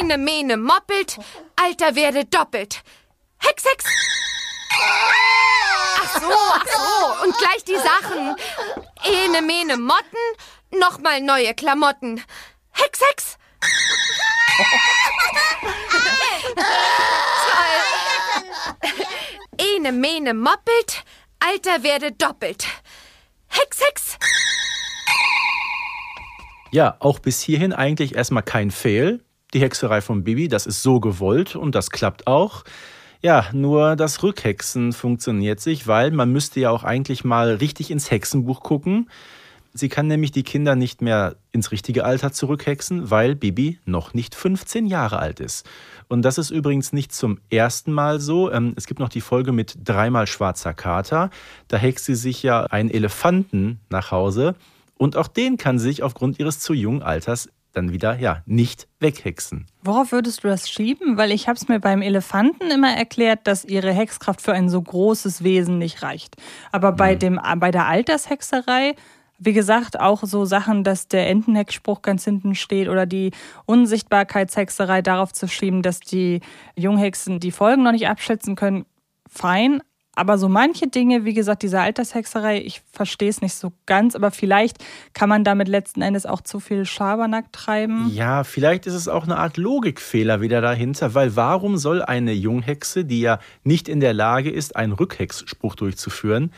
Ene 0.00 0.18
Mene 0.18 0.56
moppelt, 0.56 1.18
Alter 1.56 1.94
werde 1.94 2.24
doppelt. 2.24 2.82
Hex, 3.38 3.64
Hex! 3.64 3.84
Ach 5.98 6.20
so, 6.20 6.32
ach 6.32 6.66
so. 6.66 7.24
Und 7.24 7.38
gleich 7.38 7.64
die 7.64 7.76
Sachen. 7.76 8.36
Ene 9.04 9.42
Mene 9.42 9.76
Motten, 9.76 10.18
nochmal 10.70 11.20
neue 11.20 11.54
Klamotten. 11.54 12.22
Hex, 12.72 13.00
Hex! 13.08 13.38
Ene 19.58 19.92
Mene 19.92 20.34
moppelt, 20.34 21.04
Alter 21.40 21.82
werde 21.82 22.12
doppelt. 22.12 22.66
Hex, 23.48 23.80
Hex! 23.80 24.18
Ja, 26.70 26.96
auch 27.00 27.18
bis 27.18 27.40
hierhin 27.40 27.72
eigentlich 27.72 28.14
erstmal 28.14 28.42
kein 28.42 28.70
Fail. 28.70 29.25
Die 29.56 29.62
Hexerei 29.62 30.02
von 30.02 30.22
Bibi, 30.22 30.48
das 30.48 30.66
ist 30.66 30.82
so 30.82 31.00
gewollt 31.00 31.56
und 31.56 31.74
das 31.74 31.88
klappt 31.90 32.26
auch. 32.26 32.62
Ja, 33.22 33.46
nur 33.54 33.96
das 33.96 34.22
Rückhexen 34.22 34.92
funktioniert 34.92 35.60
sich, 35.60 35.86
weil 35.86 36.10
man 36.10 36.30
müsste 36.30 36.60
ja 36.60 36.68
auch 36.68 36.84
eigentlich 36.84 37.24
mal 37.24 37.54
richtig 37.54 37.90
ins 37.90 38.10
Hexenbuch 38.10 38.60
gucken. 38.60 39.08
Sie 39.72 39.88
kann 39.88 40.08
nämlich 40.08 40.30
die 40.30 40.42
Kinder 40.42 40.76
nicht 40.76 41.00
mehr 41.00 41.36
ins 41.52 41.72
richtige 41.72 42.04
Alter 42.04 42.32
zurückhexen, 42.32 43.10
weil 43.10 43.34
Bibi 43.34 43.78
noch 43.86 44.12
nicht 44.12 44.34
15 44.34 44.84
Jahre 44.84 45.20
alt 45.20 45.40
ist. 45.40 45.66
Und 46.06 46.20
das 46.20 46.36
ist 46.36 46.50
übrigens 46.50 46.92
nicht 46.92 47.14
zum 47.14 47.38
ersten 47.48 47.94
Mal 47.94 48.20
so. 48.20 48.52
Ähm, 48.52 48.74
Es 48.76 48.86
gibt 48.86 49.00
noch 49.00 49.08
die 49.08 49.22
Folge 49.22 49.52
mit 49.52 49.78
dreimal 49.84 50.26
schwarzer 50.26 50.74
Kater. 50.74 51.30
Da 51.68 51.78
hext 51.78 52.04
sie 52.04 52.14
sich 52.14 52.42
ja 52.42 52.64
einen 52.64 52.90
Elefanten 52.90 53.80
nach 53.88 54.10
Hause. 54.10 54.54
Und 54.98 55.16
auch 55.16 55.28
den 55.28 55.56
kann 55.56 55.78
sich 55.78 56.02
aufgrund 56.02 56.38
ihres 56.38 56.60
zu 56.60 56.74
jungen 56.74 57.02
Alters 57.02 57.48
dann 57.76 57.92
wieder 57.92 58.18
ja 58.18 58.42
nicht 58.46 58.88
weghexen. 59.00 59.66
Worauf 59.82 60.12
würdest 60.12 60.44
du 60.44 60.48
das 60.48 60.68
schieben? 60.68 61.16
Weil 61.16 61.30
ich 61.30 61.48
habe 61.48 61.56
es 61.56 61.68
mir 61.68 61.78
beim 61.78 62.02
Elefanten 62.02 62.70
immer 62.70 62.96
erklärt, 62.96 63.40
dass 63.44 63.64
ihre 63.64 63.92
Hexkraft 63.92 64.40
für 64.40 64.52
ein 64.52 64.68
so 64.68 64.80
großes 64.80 65.44
Wesen 65.44 65.78
nicht 65.78 66.02
reicht. 66.02 66.36
Aber 66.72 66.92
bei, 66.92 67.14
dem, 67.14 67.40
bei 67.58 67.70
der 67.70 67.86
Altershexerei, 67.86 68.94
wie 69.38 69.52
gesagt, 69.52 70.00
auch 70.00 70.22
so 70.24 70.44
Sachen, 70.44 70.82
dass 70.84 71.08
der 71.08 71.28
Entenhexspruch 71.28 72.02
ganz 72.02 72.24
hinten 72.24 72.54
steht 72.54 72.88
oder 72.88 73.04
die 73.04 73.32
Unsichtbarkeitshexerei 73.66 75.02
darauf 75.02 75.32
zu 75.32 75.46
schieben, 75.46 75.82
dass 75.82 76.00
die 76.00 76.40
Junghexen 76.74 77.40
die 77.40 77.52
Folgen 77.52 77.82
noch 77.82 77.92
nicht 77.92 78.08
abschätzen 78.08 78.56
können, 78.56 78.86
fein. 79.28 79.82
Aber 80.16 80.38
so 80.38 80.48
manche 80.48 80.88
Dinge, 80.88 81.24
wie 81.26 81.34
gesagt, 81.34 81.62
diese 81.62 81.80
Altershexerei, 81.80 82.62
ich 82.62 82.80
verstehe 82.90 83.28
es 83.28 83.42
nicht 83.42 83.54
so 83.54 83.72
ganz, 83.84 84.16
aber 84.16 84.30
vielleicht 84.30 84.78
kann 85.12 85.28
man 85.28 85.44
damit 85.44 85.68
letzten 85.68 86.00
Endes 86.00 86.24
auch 86.24 86.40
zu 86.40 86.58
viel 86.58 86.86
Schabernack 86.86 87.52
treiben. 87.52 88.10
Ja, 88.12 88.42
vielleicht 88.42 88.86
ist 88.86 88.94
es 88.94 89.08
auch 89.08 89.24
eine 89.24 89.36
Art 89.36 89.58
Logikfehler 89.58 90.40
wieder 90.40 90.62
dahinter, 90.62 91.14
weil 91.14 91.36
warum 91.36 91.76
soll 91.76 92.02
eine 92.02 92.32
Junghexe, 92.32 93.04
die 93.04 93.20
ja 93.20 93.38
nicht 93.62 93.88
in 93.88 94.00
der 94.00 94.14
Lage 94.14 94.50
ist, 94.50 94.74
einen 94.74 94.92
Rückhexspruch 94.92 95.74
durchzuführen, 95.74 96.50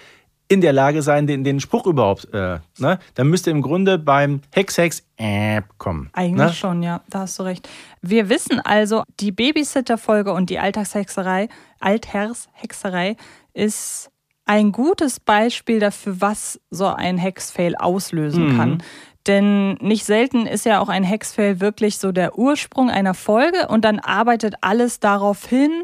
in 0.48 0.62
der 0.62 0.72
Lage 0.72 1.02
sein, 1.02 1.26
den, 1.26 1.44
den 1.44 1.60
Spruch 1.60 1.86
überhaupt, 1.86 2.32
äh, 2.32 2.58
ne? 2.78 2.98
Dann 3.14 3.28
müsste 3.28 3.50
im 3.50 3.60
Grunde 3.60 3.98
beim 3.98 4.40
Hex, 4.54 4.78
Hex, 4.78 5.02
äh, 5.18 5.60
kommen. 5.76 6.08
Eigentlich 6.14 6.48
ne? 6.48 6.52
schon, 6.54 6.82
ja, 6.82 7.02
da 7.10 7.20
hast 7.20 7.38
du 7.38 7.42
recht. 7.42 7.68
Wir 8.00 8.30
wissen 8.30 8.60
also, 8.60 9.02
die 9.20 9.30
Babysitter-Folge 9.30 10.32
und 10.32 10.48
die 10.48 10.58
Alltagshexerei, 10.58 11.48
Althers-Hexerei 11.80 13.16
ist 13.58 14.10
ein 14.44 14.72
gutes 14.72 15.20
Beispiel 15.20 15.78
dafür, 15.78 16.20
was 16.20 16.60
so 16.70 16.86
ein 16.86 17.18
Hexfail 17.18 17.76
auslösen 17.76 18.56
kann. 18.56 18.82
Denn 19.26 19.74
nicht 19.74 20.06
selten 20.06 20.46
ist 20.46 20.64
ja 20.64 20.80
auch 20.80 20.88
ein 20.88 21.04
Hexfail 21.04 21.60
wirklich 21.60 21.98
so 21.98 22.12
der 22.12 22.38
Ursprung 22.38 22.88
einer 22.88 23.12
Folge 23.12 23.68
und 23.68 23.84
dann 23.84 23.98
arbeitet 23.98 24.54
alles 24.62 25.00
darauf 25.00 25.44
hin, 25.44 25.82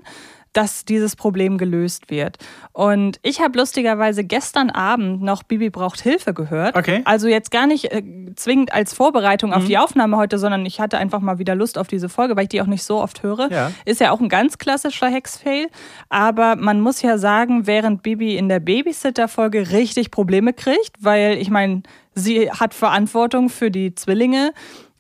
dass 0.55 0.85
dieses 0.85 1.17
Problem 1.17 1.59
gelöst 1.59 2.11
wird. 2.11 2.39
Und 2.73 3.19
ich 3.23 3.41
habe 3.41 3.59
lustigerweise 3.59 4.25
gestern 4.25 4.71
Abend 4.71 5.21
noch 5.21 5.43
Bibi 5.43 5.69
braucht 5.69 6.01
Hilfe 6.01 6.33
gehört. 6.33 6.77
Okay. 6.77 7.03
Also 7.05 7.29
jetzt 7.29 7.51
gar 7.51 7.67
nicht 7.67 7.93
äh, 7.93 8.03
zwingend 8.37 8.73
als 8.73 8.95
Vorbereitung 8.95 9.53
auf 9.53 9.67
die 9.67 9.77
Aufnahme 9.77 10.17
heute, 10.17 10.39
sondern 10.39 10.65
ich 10.65 10.81
hatte 10.81 10.97
einfach 10.99 11.21
mal 11.21 11.39
wieder 11.39 11.55
Lust 11.55 11.77
auf 11.77 11.89
diese 11.89 12.09
Folge, 12.09 12.37
weil 12.37 12.45
ich 12.45 12.49
die 12.49 12.63
auch 12.63 12.67
nicht 12.67 12.85
so 12.85 13.01
oft 13.01 13.23
höre. 13.23 13.51
Ja. 13.51 13.71
Ist 13.85 14.01
ja 14.01 14.13
auch 14.13 14.21
ein 14.21 14.29
ganz 14.29 14.59
klassischer 14.59 15.09
Hexfail. 15.09 15.69
Aber 16.09 16.57
man 16.57 16.81
muss 16.81 17.03
ja 17.03 17.19
sagen, 17.19 17.67
während 17.67 18.03
Bibi 18.03 18.37
in 18.37 18.49
der 18.49 18.61
Babysitter-Folge 18.61 19.73
richtig 19.73 20.11
Probleme 20.11 20.53
kriegt, 20.53 20.97
weil 21.01 21.37
ich 21.39 21.51
meine, 21.51 21.83
sie 22.15 22.51
hat 22.51 22.75
Verantwortung 22.75 23.49
für 23.49 23.71
die 23.71 23.95
Zwillinge. 23.95 24.53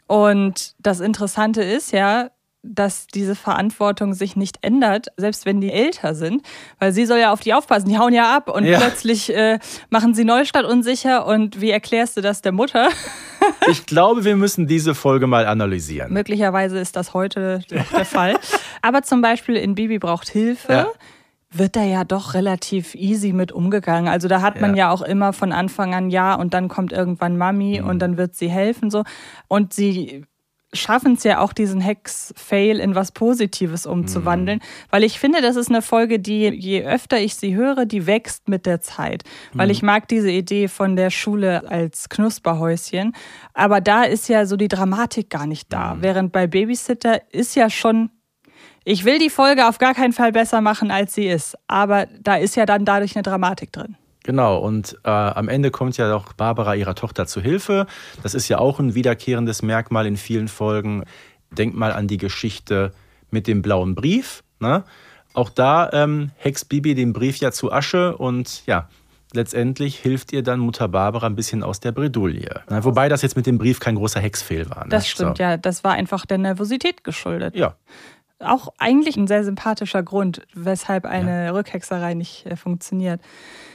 Und 0.06 0.74
das 0.80 1.00
Interessante 1.00 1.62
ist 1.62 1.92
ja, 1.92 2.30
dass 2.66 3.06
diese 3.06 3.34
Verantwortung 3.34 4.14
sich 4.14 4.36
nicht 4.36 4.58
ändert, 4.62 5.08
selbst 5.16 5.44
wenn 5.46 5.60
die 5.60 5.70
älter 5.70 6.14
sind, 6.14 6.42
weil 6.78 6.92
sie 6.92 7.04
soll 7.06 7.18
ja 7.18 7.32
auf 7.32 7.40
die 7.40 7.52
aufpassen, 7.54 7.88
die 7.90 7.98
hauen 7.98 8.14
ja 8.14 8.34
ab 8.34 8.48
und 8.48 8.64
Ja. 8.64 8.78
plötzlich 8.80 9.34
äh, 9.34 9.58
machen 9.90 10.14
sie 10.14 10.24
Neustadt 10.24 10.64
unsicher 10.64 11.26
und 11.26 11.60
wie 11.60 11.70
erklärst 11.70 12.16
du 12.16 12.20
das 12.20 12.42
der 12.42 12.52
Mutter? 12.52 12.88
Ich 13.68 13.84
glaube, 13.84 14.24
wir 14.24 14.36
müssen 14.36 14.66
diese 14.66 14.94
Folge 14.94 15.26
mal 15.26 15.44
analysieren. 15.46 16.10
Möglicherweise 16.14 16.78
ist 16.78 16.96
das 16.96 17.12
heute 17.12 17.60
noch 17.70 17.86
der 17.90 18.04
Fall. 18.06 18.36
Aber 18.80 19.02
zum 19.02 19.20
Beispiel 19.20 19.56
in 19.56 19.74
Bibi 19.74 19.98
braucht 19.98 20.30
Hilfe. 20.30 20.72
Ja. 20.72 20.86
Wird 21.50 21.76
da 21.76 21.82
ja 21.82 22.04
doch 22.04 22.32
relativ 22.32 22.94
easy 22.94 23.34
mit 23.34 23.52
umgegangen. 23.52 24.08
Also 24.08 24.28
da 24.28 24.40
hat 24.40 24.62
man 24.62 24.70
Ja. 24.74 24.86
ja 24.86 24.90
auch 24.92 25.02
immer 25.02 25.34
von 25.34 25.52
Anfang 25.52 25.94
an 25.94 26.08
ja 26.08 26.34
und 26.34 26.54
dann 26.54 26.68
kommt 26.68 26.90
irgendwann 26.92 27.36
Mami 27.36 27.80
Mhm. 27.82 27.88
und 27.88 27.98
dann 27.98 28.16
wird 28.16 28.34
sie 28.34 28.48
helfen 28.48 28.90
so. 28.90 29.02
Und 29.46 29.74
sie 29.74 30.24
schaffen 30.74 31.14
es 31.14 31.24
ja 31.24 31.40
auch, 31.40 31.52
diesen 31.52 31.80
Hex-Fail 31.80 32.80
in 32.80 32.94
was 32.94 33.12
Positives 33.12 33.86
umzuwandeln. 33.86 34.58
Mhm. 34.58 34.90
Weil 34.90 35.04
ich 35.04 35.18
finde, 35.18 35.40
das 35.40 35.56
ist 35.56 35.68
eine 35.68 35.82
Folge, 35.82 36.18
die, 36.18 36.48
je 36.48 36.84
öfter 36.84 37.18
ich 37.18 37.34
sie 37.34 37.54
höre, 37.54 37.86
die 37.86 38.06
wächst 38.06 38.48
mit 38.48 38.66
der 38.66 38.80
Zeit. 38.80 39.24
Weil 39.52 39.66
mhm. 39.66 39.72
ich 39.72 39.82
mag 39.82 40.08
diese 40.08 40.30
Idee 40.30 40.68
von 40.68 40.96
der 40.96 41.10
Schule 41.10 41.68
als 41.68 42.08
Knusperhäuschen. 42.08 43.14
Aber 43.52 43.80
da 43.80 44.04
ist 44.04 44.28
ja 44.28 44.46
so 44.46 44.56
die 44.56 44.68
Dramatik 44.68 45.30
gar 45.30 45.46
nicht 45.46 45.72
da. 45.72 45.94
Mhm. 45.94 46.02
Während 46.02 46.32
bei 46.32 46.46
Babysitter 46.46 47.20
ist 47.32 47.54
ja 47.54 47.70
schon 47.70 48.10
ich 48.86 49.06
will 49.06 49.18
die 49.18 49.30
Folge 49.30 49.66
auf 49.66 49.78
gar 49.78 49.94
keinen 49.94 50.12
Fall 50.12 50.30
besser 50.32 50.60
machen, 50.60 50.90
als 50.90 51.14
sie 51.14 51.26
ist. 51.26 51.56
Aber 51.66 52.06
da 52.20 52.36
ist 52.36 52.54
ja 52.54 52.66
dann 52.66 52.84
dadurch 52.84 53.16
eine 53.16 53.22
Dramatik 53.22 53.72
drin. 53.72 53.96
Genau, 54.24 54.58
und 54.58 54.98
äh, 55.04 55.10
am 55.10 55.48
Ende 55.48 55.70
kommt 55.70 55.98
ja 55.98 56.14
auch 56.14 56.32
Barbara 56.32 56.74
ihrer 56.74 56.94
Tochter 56.94 57.26
zu 57.26 57.42
Hilfe. 57.42 57.86
Das 58.22 58.34
ist 58.34 58.48
ja 58.48 58.58
auch 58.58 58.80
ein 58.80 58.94
wiederkehrendes 58.94 59.62
Merkmal 59.62 60.06
in 60.06 60.16
vielen 60.16 60.48
Folgen. 60.48 61.04
Denk 61.50 61.74
mal 61.74 61.92
an 61.92 62.08
die 62.08 62.16
Geschichte 62.16 62.92
mit 63.30 63.46
dem 63.46 63.60
blauen 63.60 63.94
Brief. 63.94 64.42
Ne? 64.60 64.82
Auch 65.34 65.50
da 65.50 65.90
ähm, 65.92 66.30
hext 66.36 66.70
Bibi 66.70 66.94
den 66.94 67.12
Brief 67.12 67.36
ja 67.36 67.52
zu 67.52 67.70
Asche 67.70 68.16
und 68.16 68.64
ja, 68.64 68.88
letztendlich 69.34 69.98
hilft 69.98 70.32
ihr 70.32 70.42
dann 70.42 70.58
Mutter 70.58 70.88
Barbara 70.88 71.26
ein 71.26 71.36
bisschen 71.36 71.62
aus 71.62 71.80
der 71.80 71.92
Bredouille. 71.92 72.62
Na, 72.70 72.82
wobei 72.82 73.10
das 73.10 73.20
jetzt 73.20 73.36
mit 73.36 73.44
dem 73.44 73.58
Brief 73.58 73.78
kein 73.78 73.96
großer 73.96 74.20
Hexfehl 74.20 74.70
war. 74.70 74.84
Ne? 74.84 74.90
Das 74.90 75.06
stimmt, 75.06 75.36
so. 75.36 75.42
ja. 75.42 75.58
Das 75.58 75.84
war 75.84 75.92
einfach 75.92 76.24
der 76.24 76.38
Nervosität 76.38 77.04
geschuldet. 77.04 77.54
Ja 77.54 77.76
auch 78.40 78.68
eigentlich 78.78 79.16
ein 79.16 79.26
sehr 79.26 79.44
sympathischer 79.44 80.02
Grund, 80.02 80.42
weshalb 80.54 81.06
eine 81.06 81.46
ja. 81.46 81.50
Rückhexerei 81.52 82.14
nicht 82.14 82.44
äh, 82.46 82.56
funktioniert. 82.56 83.20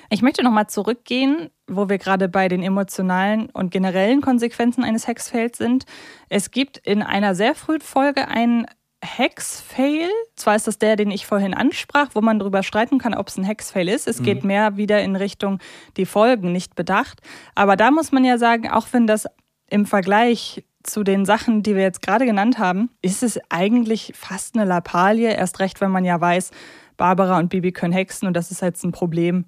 Ich 0.10 0.22
möchte 0.22 0.44
nochmal 0.44 0.68
zurückgehen, 0.68 1.50
wo 1.68 1.88
wir 1.88 2.00
gerade 2.00 2.30
bei 2.30 2.48
den 2.48 2.64
emotionalen 2.64 3.50
und 3.52 3.70
generellen 3.70 4.22
Konsequenzen 4.22 4.84
eines 4.84 5.08
Hexfails 5.08 5.58
sind. 5.58 5.86
Es 6.30 6.52
gibt 6.52 6.78
in 6.80 7.04
einer 7.04 7.36
sehr 7.36 7.54
frühen 7.54 7.82
Folge 7.82 8.28
einen 8.28 8.66
Hexfail. 9.04 10.10
Zwar 10.36 10.56
ist 10.56 10.68
das 10.68 10.80
der, 10.80 10.96
den 10.96 11.12
ich 11.12 11.26
vorhin 11.26 11.54
ansprach, 11.54 12.10
wo 12.14 12.22
man 12.22 12.40
darüber 12.40 12.64
streiten 12.64 12.98
kann, 12.98 13.14
ob 13.14 13.28
es 13.28 13.38
ein 13.38 13.44
Hexfail 13.44 13.88
ist. 13.88 14.08
Es 14.08 14.20
mhm. 14.20 14.24
geht 14.24 14.44
mehr 14.44 14.78
wieder 14.78 15.02
in 15.02 15.16
Richtung 15.16 15.60
die 15.96 16.06
Folgen 16.06 16.52
nicht 16.52 16.76
bedacht. 16.76 17.22
Aber 17.56 17.76
da 17.76 17.92
muss 17.92 18.12
man 18.12 18.26
ja 18.26 18.38
sagen, 18.38 18.70
auch 18.70 18.88
wenn 18.92 19.08
das 19.08 19.28
im 19.70 19.86
Vergleich 19.86 20.64
zu 20.84 21.04
den 21.04 21.26
Sachen, 21.26 21.62
die 21.62 21.76
wir 21.76 21.84
jetzt 21.84 22.02
gerade 22.02 22.26
genannt 22.26 22.58
haben, 22.58 22.90
ist 23.02 23.22
es 23.22 23.40
eigentlich 23.50 24.14
fast 24.16 24.56
eine 24.56 24.66
Lappalie, 24.66 25.34
erst 25.34 25.60
recht, 25.60 25.82
wenn 25.82 25.92
man 25.92 26.06
ja 26.06 26.20
weiß, 26.20 26.52
Barbara 26.98 27.38
und 27.38 27.50
Bibi 27.50 27.72
können 27.72 27.94
hexen 27.94 28.28
und 28.28 28.34
das 28.34 28.52
ist 28.52 28.62
jetzt 28.62 28.84
ein 28.84 28.92
Problem. 28.92 29.46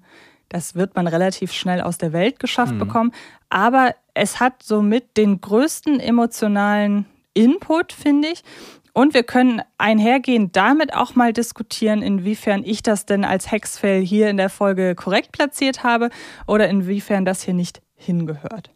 Das 0.52 0.74
wird 0.74 0.96
man 0.96 1.06
relativ 1.06 1.50
schnell 1.52 1.80
aus 1.80 1.96
der 1.96 2.12
Welt 2.12 2.38
geschafft 2.38 2.74
mhm. 2.74 2.78
bekommen. 2.78 3.12
Aber 3.48 3.94
es 4.12 4.38
hat 4.38 4.62
somit 4.62 5.16
den 5.16 5.40
größten 5.40 5.98
emotionalen 5.98 7.06
Input, 7.32 7.94
finde 7.94 8.28
ich. 8.28 8.44
Und 8.92 9.14
wir 9.14 9.22
können 9.22 9.62
einhergehend 9.78 10.54
damit 10.54 10.92
auch 10.92 11.14
mal 11.14 11.32
diskutieren, 11.32 12.02
inwiefern 12.02 12.64
ich 12.66 12.82
das 12.82 13.06
denn 13.06 13.24
als 13.24 13.50
Hexfell 13.50 14.04
hier 14.04 14.28
in 14.28 14.36
der 14.36 14.50
Folge 14.50 14.94
korrekt 14.94 15.32
platziert 15.32 15.82
habe 15.84 16.10
oder 16.46 16.68
inwiefern 16.68 17.24
das 17.24 17.40
hier 17.40 17.54
nicht 17.54 17.80
hingehört. 17.94 18.70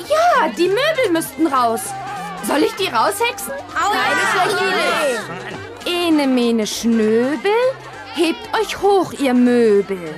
Ja, 0.00 0.48
die 0.58 0.66
Möbel 0.66 1.12
müssten 1.12 1.46
raus. 1.46 1.92
Soll 2.42 2.64
ich 2.64 2.72
die 2.72 2.88
raushexen? 2.88 3.52
Keine 3.72 4.48
schlechte 4.50 4.64
Idee. 5.84 6.08
Ene 6.08 6.26
mene 6.26 6.66
Schnöbel, 6.66 7.52
hebt 8.14 8.48
euch 8.60 8.82
hoch, 8.82 9.12
ihr 9.12 9.34
Möbel. 9.34 10.12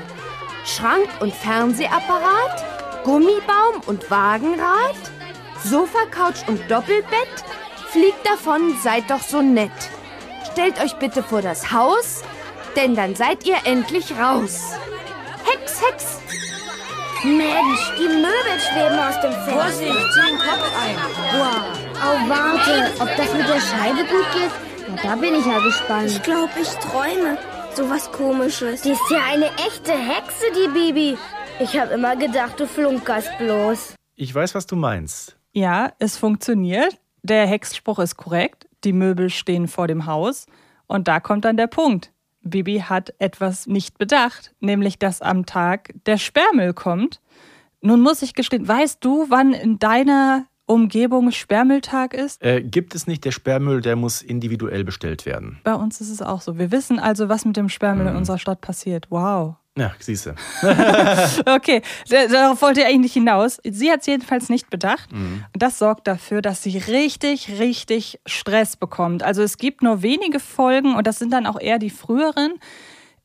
Schrank 0.64 1.08
und 1.20 1.34
Fernsehapparat, 1.34 3.04
Gummibaum 3.04 3.80
und 3.86 4.10
Wagenrad, 4.10 4.96
Sofa, 5.64 6.06
Couch 6.10 6.46
und 6.46 6.70
Doppelbett, 6.70 7.44
fliegt 7.88 8.26
davon, 8.26 8.76
seid 8.82 9.10
doch 9.10 9.22
so 9.22 9.42
nett. 9.42 9.70
Stellt 10.52 10.80
euch 10.80 10.94
bitte 10.96 11.22
vor 11.22 11.42
das 11.42 11.72
Haus, 11.72 12.22
denn 12.76 12.94
dann 12.94 13.14
seid 13.14 13.44
ihr 13.46 13.56
endlich 13.64 14.12
raus. 14.18 14.72
Hex, 15.44 15.80
Hex, 15.82 16.20
Mensch, 17.22 17.92
die 17.98 18.08
Möbel 18.08 18.58
schweben 18.58 18.98
aus 18.98 19.20
dem 19.20 19.32
Fenster. 19.32 19.52
Vorsicht, 19.52 20.12
zieh 20.14 20.30
den 20.30 20.38
Kopf 20.38 20.72
ein. 20.82 20.96
Wow. 21.38 21.80
Oh, 22.02 22.28
warte, 22.28 22.92
ob 22.98 23.16
das 23.16 23.34
mit 23.34 23.46
der 23.46 23.60
Scheibe 23.60 24.04
gut 24.08 24.26
geht? 24.32 24.50
Na, 24.88 25.02
da 25.02 25.16
bin 25.16 25.34
ich 25.34 25.44
ja 25.44 25.58
gespannt. 25.58 26.10
Ich 26.10 26.22
glaube, 26.22 26.52
ich 26.60 26.68
träume. 26.76 27.36
So 27.74 27.88
was 27.88 28.10
Komisches. 28.10 28.82
Die 28.82 28.90
ist 28.90 29.10
ja 29.10 29.20
eine 29.28 29.46
echte 29.54 29.92
Hexe, 29.92 30.46
die 30.54 30.68
Bibi. 30.68 31.16
Ich 31.60 31.78
habe 31.78 31.94
immer 31.94 32.16
gedacht, 32.16 32.58
du 32.58 32.66
flunkerst 32.66 33.30
bloß. 33.38 33.94
Ich 34.16 34.34
weiß, 34.34 34.54
was 34.54 34.66
du 34.66 34.76
meinst. 34.76 35.36
Ja, 35.52 35.92
es 35.98 36.16
funktioniert. 36.16 36.98
Der 37.22 37.46
Hexspruch 37.46 38.00
ist 38.00 38.16
korrekt. 38.16 38.66
Die 38.82 38.92
Möbel 38.92 39.30
stehen 39.30 39.68
vor 39.68 39.86
dem 39.86 40.06
Haus. 40.06 40.46
Und 40.86 41.06
da 41.06 41.20
kommt 41.20 41.44
dann 41.44 41.56
der 41.56 41.68
Punkt. 41.68 42.12
Bibi 42.42 42.80
hat 42.80 43.14
etwas 43.18 43.66
nicht 43.66 43.98
bedacht, 43.98 44.52
nämlich 44.60 44.98
dass 44.98 45.22
am 45.22 45.46
Tag 45.46 45.92
der 46.06 46.18
Sperrmüll 46.18 46.74
kommt. 46.74 47.20
Nun 47.82 48.00
muss 48.00 48.22
ich 48.22 48.34
gestehen, 48.34 48.66
weißt 48.66 48.98
du, 49.04 49.26
wann 49.28 49.52
in 49.52 49.78
deiner 49.78 50.46
Umgebung 50.70 51.32
Sperrmülltag 51.32 52.14
ist? 52.14 52.42
Äh, 52.42 52.62
gibt 52.62 52.94
es 52.94 53.08
nicht. 53.08 53.24
Der 53.24 53.32
Sperrmüll, 53.32 53.80
der 53.80 53.96
muss 53.96 54.22
individuell 54.22 54.84
bestellt 54.84 55.26
werden. 55.26 55.58
Bei 55.64 55.74
uns 55.74 56.00
ist 56.00 56.10
es 56.10 56.22
auch 56.22 56.40
so. 56.40 56.58
Wir 56.58 56.70
wissen 56.70 57.00
also, 57.00 57.28
was 57.28 57.44
mit 57.44 57.56
dem 57.56 57.68
Sperrmüll 57.68 58.04
mhm. 58.04 58.10
in 58.10 58.16
unserer 58.16 58.38
Stadt 58.38 58.60
passiert. 58.60 59.06
Wow. 59.10 59.56
Ja, 59.76 59.92
siehst 59.98 60.26
du. 60.26 60.30
okay, 61.54 61.82
darauf 62.08 62.60
wollte 62.62 62.80
ihr 62.80 62.86
eigentlich 62.86 63.12
hinaus. 63.12 63.58
Sie 63.64 63.90
hat 63.90 64.00
es 64.00 64.06
jedenfalls 64.06 64.48
nicht 64.48 64.70
bedacht. 64.70 65.12
Mhm. 65.12 65.44
Das 65.54 65.78
sorgt 65.78 66.06
dafür, 66.06 66.42
dass 66.42 66.62
sie 66.62 66.78
richtig, 66.78 67.58
richtig 67.58 68.20
Stress 68.26 68.76
bekommt. 68.76 69.22
Also 69.22 69.42
es 69.42 69.58
gibt 69.58 69.82
nur 69.82 70.02
wenige 70.02 70.38
Folgen 70.38 70.94
und 70.94 71.06
das 71.06 71.18
sind 71.18 71.32
dann 71.32 71.46
auch 71.46 71.58
eher 71.58 71.78
die 71.78 71.90
früheren, 71.90 72.60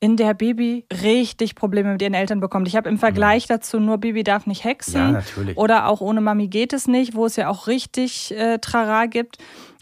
in 0.00 0.16
der 0.16 0.34
Bibi 0.34 0.84
richtig 1.02 1.54
Probleme 1.54 1.92
mit 1.92 2.02
ihren 2.02 2.14
Eltern 2.14 2.40
bekommt. 2.40 2.68
Ich 2.68 2.76
habe 2.76 2.88
im 2.88 2.98
Vergleich 2.98 3.48
mhm. 3.48 3.54
dazu 3.54 3.80
nur 3.80 3.98
Bibi 3.98 4.22
darf 4.22 4.46
nicht 4.46 4.64
hexen. 4.64 5.00
Ja, 5.00 5.10
natürlich. 5.12 5.56
Oder 5.56 5.88
auch 5.88 6.00
ohne 6.00 6.20
Mami 6.20 6.48
geht 6.48 6.72
es 6.72 6.86
nicht, 6.86 7.14
wo 7.14 7.26
es 7.26 7.36
ja 7.36 7.48
auch 7.48 7.66
richtig 7.66 8.32
äh, 8.36 8.58
Trara 8.58 9.06
gibt. 9.06 9.38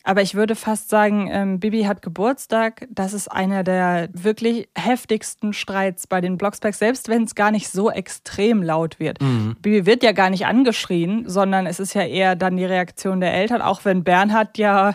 Aber 0.06 0.20
ich 0.20 0.34
würde 0.34 0.54
fast 0.54 0.90
sagen, 0.90 1.30
ähm, 1.32 1.60
Bibi 1.60 1.84
hat 1.84 2.02
Geburtstag. 2.02 2.86
Das 2.90 3.14
ist 3.14 3.26
einer 3.28 3.64
der 3.64 4.10
wirklich 4.12 4.68
heftigsten 4.76 5.54
Streits 5.54 6.06
bei 6.06 6.20
den 6.20 6.36
Blocksbergs, 6.36 6.78
selbst 6.78 7.08
wenn 7.08 7.24
es 7.24 7.34
gar 7.34 7.50
nicht 7.50 7.70
so 7.70 7.90
extrem 7.90 8.62
laut 8.62 9.00
wird. 9.00 9.22
Mhm. 9.22 9.56
Bibi 9.62 9.86
wird 9.86 10.02
ja 10.02 10.12
gar 10.12 10.28
nicht 10.28 10.44
angeschrien, 10.44 11.24
sondern 11.26 11.66
es 11.66 11.80
ist 11.80 11.94
ja 11.94 12.02
eher 12.02 12.36
dann 12.36 12.58
die 12.58 12.66
Reaktion 12.66 13.20
der 13.20 13.32
Eltern, 13.32 13.62
auch 13.62 13.86
wenn 13.86 14.04
Bernhard 14.04 14.58
ja 14.58 14.94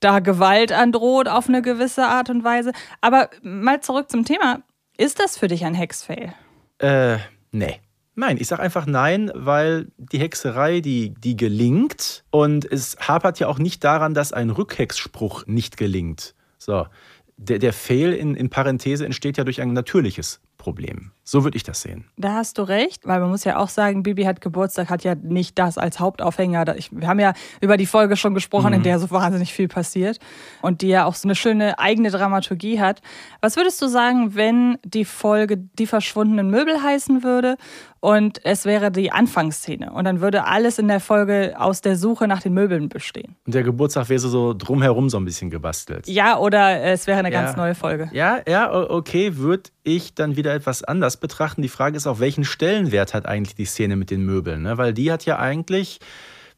da 0.00 0.20
Gewalt 0.20 0.72
androht 0.72 1.28
auf 1.28 1.48
eine 1.48 1.62
gewisse 1.62 2.06
Art 2.06 2.30
und 2.30 2.44
Weise. 2.44 2.72
Aber 3.00 3.30
mal 3.42 3.80
zurück 3.80 4.10
zum 4.10 4.24
Thema. 4.24 4.62
Ist 4.96 5.20
das 5.20 5.38
für 5.38 5.48
dich 5.48 5.64
ein 5.64 5.74
Hexfail? 5.74 6.32
Äh, 6.78 7.18
nee. 7.50 7.80
Nein, 8.16 8.36
ich 8.38 8.46
sage 8.46 8.62
einfach 8.62 8.86
nein, 8.86 9.32
weil 9.34 9.88
die 9.96 10.20
Hexerei, 10.20 10.80
die, 10.80 11.14
die 11.14 11.36
gelingt 11.36 12.24
und 12.30 12.64
es 12.64 12.96
hapert 13.00 13.40
ja 13.40 13.48
auch 13.48 13.58
nicht 13.58 13.82
daran, 13.82 14.14
dass 14.14 14.32
ein 14.32 14.50
Rückhexspruch 14.50 15.46
nicht 15.46 15.76
gelingt. 15.76 16.36
So, 16.58 16.86
der, 17.36 17.58
der 17.58 17.72
Fail 17.72 18.12
in, 18.12 18.36
in 18.36 18.50
Parenthese 18.50 19.04
entsteht 19.04 19.36
ja 19.36 19.44
durch 19.44 19.60
ein 19.60 19.72
natürliches 19.72 20.40
Problem. 20.58 21.10
So 21.26 21.42
würde 21.42 21.56
ich 21.56 21.62
das 21.62 21.80
sehen. 21.80 22.04
Da 22.18 22.34
hast 22.34 22.58
du 22.58 22.62
recht, 22.62 23.06
weil 23.06 23.18
man 23.18 23.30
muss 23.30 23.44
ja 23.44 23.58
auch 23.58 23.70
sagen, 23.70 24.02
Bibi 24.02 24.24
hat 24.24 24.42
Geburtstag, 24.42 24.90
hat 24.90 25.04
ja 25.04 25.14
nicht 25.14 25.58
das 25.58 25.78
als 25.78 25.98
Hauptaufhänger. 25.98 26.66
Wir 26.90 27.08
haben 27.08 27.18
ja 27.18 27.32
über 27.62 27.78
die 27.78 27.86
Folge 27.86 28.16
schon 28.16 28.34
gesprochen, 28.34 28.68
mhm. 28.68 28.74
in 28.74 28.82
der 28.82 28.98
so 28.98 29.10
wahnsinnig 29.10 29.54
viel 29.54 29.66
passiert 29.66 30.18
und 30.60 30.82
die 30.82 30.88
ja 30.88 31.06
auch 31.06 31.14
so 31.14 31.26
eine 31.26 31.34
schöne 31.34 31.78
eigene 31.78 32.10
Dramaturgie 32.10 32.78
hat. 32.78 33.00
Was 33.40 33.56
würdest 33.56 33.80
du 33.80 33.88
sagen, 33.88 34.34
wenn 34.34 34.78
die 34.84 35.06
Folge 35.06 35.56
Die 35.56 35.86
verschwundenen 35.86 36.50
Möbel 36.50 36.82
heißen 36.82 37.22
würde 37.22 37.56
und 38.00 38.44
es 38.44 38.66
wäre 38.66 38.90
die 38.90 39.10
Anfangsszene 39.10 39.92
und 39.92 40.04
dann 40.04 40.20
würde 40.20 40.44
alles 40.44 40.78
in 40.78 40.88
der 40.88 41.00
Folge 41.00 41.54
aus 41.58 41.80
der 41.80 41.96
Suche 41.96 42.28
nach 42.28 42.42
den 42.42 42.52
Möbeln 42.52 42.90
bestehen? 42.90 43.34
Und 43.46 43.54
der 43.54 43.62
Geburtstag 43.62 44.10
wäre 44.10 44.20
so 44.20 44.52
drumherum 44.52 45.08
so 45.08 45.16
ein 45.16 45.24
bisschen 45.24 45.48
gebastelt. 45.48 46.06
Ja, 46.06 46.38
oder 46.38 46.82
es 46.82 47.06
wäre 47.06 47.20
eine 47.20 47.32
ja. 47.32 47.40
ganz 47.42 47.56
neue 47.56 47.74
Folge. 47.74 48.10
Ja, 48.12 48.40
ja, 48.46 48.70
okay, 48.90 49.38
würde 49.38 49.70
ich 49.84 50.14
dann 50.14 50.36
wieder 50.36 50.52
etwas 50.52 50.82
anders 50.84 51.13
betrachten. 51.16 51.62
Die 51.62 51.68
Frage 51.68 51.96
ist 51.96 52.06
auch, 52.06 52.20
welchen 52.20 52.44
Stellenwert 52.44 53.14
hat 53.14 53.26
eigentlich 53.26 53.54
die 53.54 53.64
Szene 53.64 53.96
mit 53.96 54.10
den 54.10 54.24
Möbeln? 54.24 54.62
Ne? 54.62 54.78
Weil 54.78 54.92
die 54.92 55.10
hat 55.10 55.24
ja 55.24 55.38
eigentlich, 55.38 56.00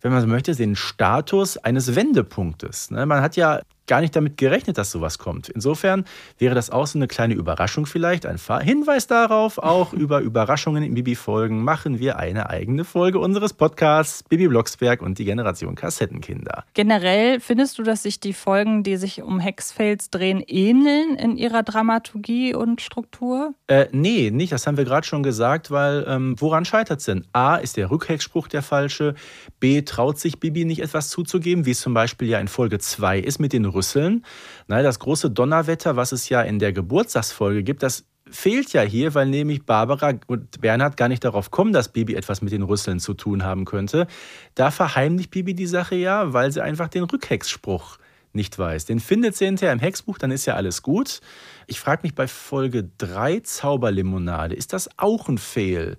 wenn 0.01 0.13
man 0.13 0.21
so 0.21 0.27
möchte, 0.27 0.55
den 0.55 0.77
Status 0.77 1.57
eines 1.59 1.95
Wendepunktes. 1.95 2.91
Ne? 2.91 3.07
Man 3.07 3.21
hat 3.21 3.37
ja 3.37 3.61
gar 3.87 4.01
nicht 4.01 4.15
damit 4.17 4.37
gerechnet, 4.37 4.79
dass 4.79 4.91
sowas 4.91 5.19
kommt. 5.19 5.49
Insofern 5.49 6.05
wäre 6.39 6.55
das 6.55 6.71
auch 6.71 6.87
so 6.87 6.99
eine 6.99 7.09
kleine 7.09 7.35
Überraschung 7.35 7.87
vielleicht. 7.87 8.27
Ein 8.27 8.39
Hinweis 8.61 9.07
darauf, 9.07 9.59
auch 9.59 9.93
über 10.07 10.21
Überraschungen 10.21 10.83
in 10.83 10.95
Bibi-Folgen 10.95 11.63
machen 11.63 11.99
wir 11.99 12.19
eine 12.19 12.51
eigene 12.51 12.85
Folge 12.85 13.19
unseres 13.19 13.53
Podcasts 13.53 14.23
Bibi 14.25 14.49
Blocksberg 14.49 15.03
und 15.03 15.19
die 15.19 15.25
Generation 15.25 15.75
Kassettenkinder. 15.75 16.65
Generell 16.75 17.41
findest 17.41 17.79
du, 17.79 17.83
dass 17.83 18.03
sich 18.03 18.21
die 18.21 18.33
Folgen, 18.33 18.83
die 18.83 18.97
sich 18.97 19.23
um 19.23 19.39
Hexfails 19.41 20.11
drehen, 20.11 20.43
ähneln 20.47 21.17
in 21.17 21.37
ihrer 21.37 21.63
Dramaturgie 21.63 22.55
und 22.55 22.81
Struktur? 22.81 23.55
Äh, 23.67 23.87
nee, 23.93 24.31
nicht. 24.31 24.53
Das 24.53 24.67
haben 24.67 24.77
wir 24.77 24.85
gerade 24.85 25.07
schon 25.07 25.23
gesagt, 25.23 25.71
weil 25.71 26.05
ähm, 26.09 26.35
woran 26.39 26.65
scheitert 26.65 27.01
es 27.01 27.07
denn? 27.07 27.25
A, 27.33 27.57
ist 27.57 27.77
der 27.77 27.91
Rückhexspruch 27.91 28.49
der 28.49 28.63
falsche. 28.63 29.15
B, 29.61 29.83
traut 29.83 30.19
sich 30.19 30.41
Bibi 30.41 30.65
nicht 30.65 30.83
etwas 30.83 31.09
zuzugeben, 31.09 31.67
wie 31.67 31.73
es 31.73 31.81
zum 31.81 31.95
Beispiel 31.95 32.29
ja 32.29 32.39
in 32.39 32.49
Folge 32.49 32.79
2 32.79 33.19
ist 33.19 33.39
mit 33.39 33.53
den 33.53 33.65
Rüsseln. 33.77 34.25
Na, 34.67 34.83
das 34.83 34.99
große 34.99 35.31
Donnerwetter, 35.31 35.95
was 35.95 36.11
es 36.11 36.29
ja 36.29 36.43
in 36.43 36.59
der 36.59 36.73
Geburtstagsfolge 36.73 37.63
gibt, 37.63 37.85
das 37.85 38.07
fehlt 38.29 38.73
ja 38.73 38.83
hier, 38.83 39.15
weil 39.15 39.27
nämlich 39.27 39.65
Barbara 39.65 40.15
und 40.27 40.61
Bernhard 40.61 40.97
gar 40.97 41.09
nicht 41.09 41.23
darauf 41.23 41.51
kommen, 41.53 41.73
dass 41.73 41.93
Bibi 41.93 42.15
etwas 42.15 42.43
mit 42.43 42.53
den 42.53 42.63
Rüsseln 42.63 42.99
zu 42.99 43.15
tun 43.15 43.45
haben 43.45 43.65
könnte. 43.65 44.09
Da 44.57 44.73
verheimlicht 44.73 45.31
Bibi 45.31 45.55
die 45.55 45.67
Sache 45.67 45.95
ja, 45.95 46.33
weil 46.33 46.51
sie 46.51 46.63
einfach 46.63 46.89
den 46.89 47.05
Rückhexspruch 47.05 47.99
nicht 48.33 48.59
weiß. 48.59 48.85
Den 48.85 49.01
findet 49.01 49.37
sie 49.37 49.47
hinterher 49.47 49.73
im 49.73 49.81
Hexbuch, 49.81 50.19
dann 50.19 50.31
ist 50.31 50.47
ja 50.47 50.55
alles 50.55 50.83
gut. 50.83 51.21
Ich 51.67 51.81
frage 51.81 52.03
mich 52.03 52.15
bei 52.15 52.29
Folge 52.29 52.89
3 52.99 53.41
Zauberlimonade, 53.41 54.55
ist 54.55 54.73
das 54.73 54.91
auch 54.99 55.29
ein 55.29 55.39
Fail? 55.39 55.97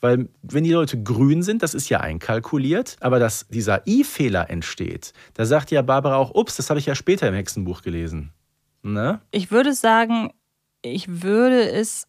Weil 0.00 0.28
wenn 0.42 0.64
die 0.64 0.72
Leute 0.72 1.02
grün 1.02 1.42
sind, 1.42 1.62
das 1.62 1.74
ist 1.74 1.88
ja 1.88 2.00
einkalkuliert, 2.00 2.96
aber 3.00 3.18
dass 3.18 3.46
dieser 3.48 3.86
I-Fehler 3.86 4.48
entsteht, 4.50 5.12
da 5.34 5.44
sagt 5.44 5.70
ja 5.70 5.82
Barbara 5.82 6.16
auch, 6.16 6.34
ups, 6.34 6.56
das 6.56 6.70
habe 6.70 6.78
ich 6.78 6.86
ja 6.86 6.94
später 6.94 7.28
im 7.28 7.34
Hexenbuch 7.34 7.82
gelesen. 7.82 8.32
Ne? 8.82 9.20
Ich 9.30 9.50
würde 9.50 9.74
sagen, 9.74 10.32
ich 10.82 11.22
würde 11.22 11.68
es 11.68 12.06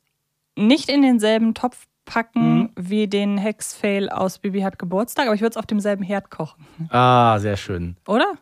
nicht 0.56 0.90
in 0.90 1.02
denselben 1.02 1.54
Topf 1.54 1.88
packen 2.06 2.60
mhm. 2.60 2.70
wie 2.76 3.08
den 3.08 3.38
Hexfail 3.38 4.10
aus 4.10 4.40
Bibi 4.40 4.62
hat 4.62 4.80
Geburtstag, 4.80 5.28
aber 5.28 5.36
ich 5.36 5.42
würde 5.42 5.52
es 5.52 5.58
auf 5.58 5.66
demselben 5.66 6.04
Herd 6.04 6.32
kochen. 6.32 6.66
Ah, 6.90 7.38
sehr 7.40 7.56
schön. 7.56 7.98
Oder? 8.08 8.34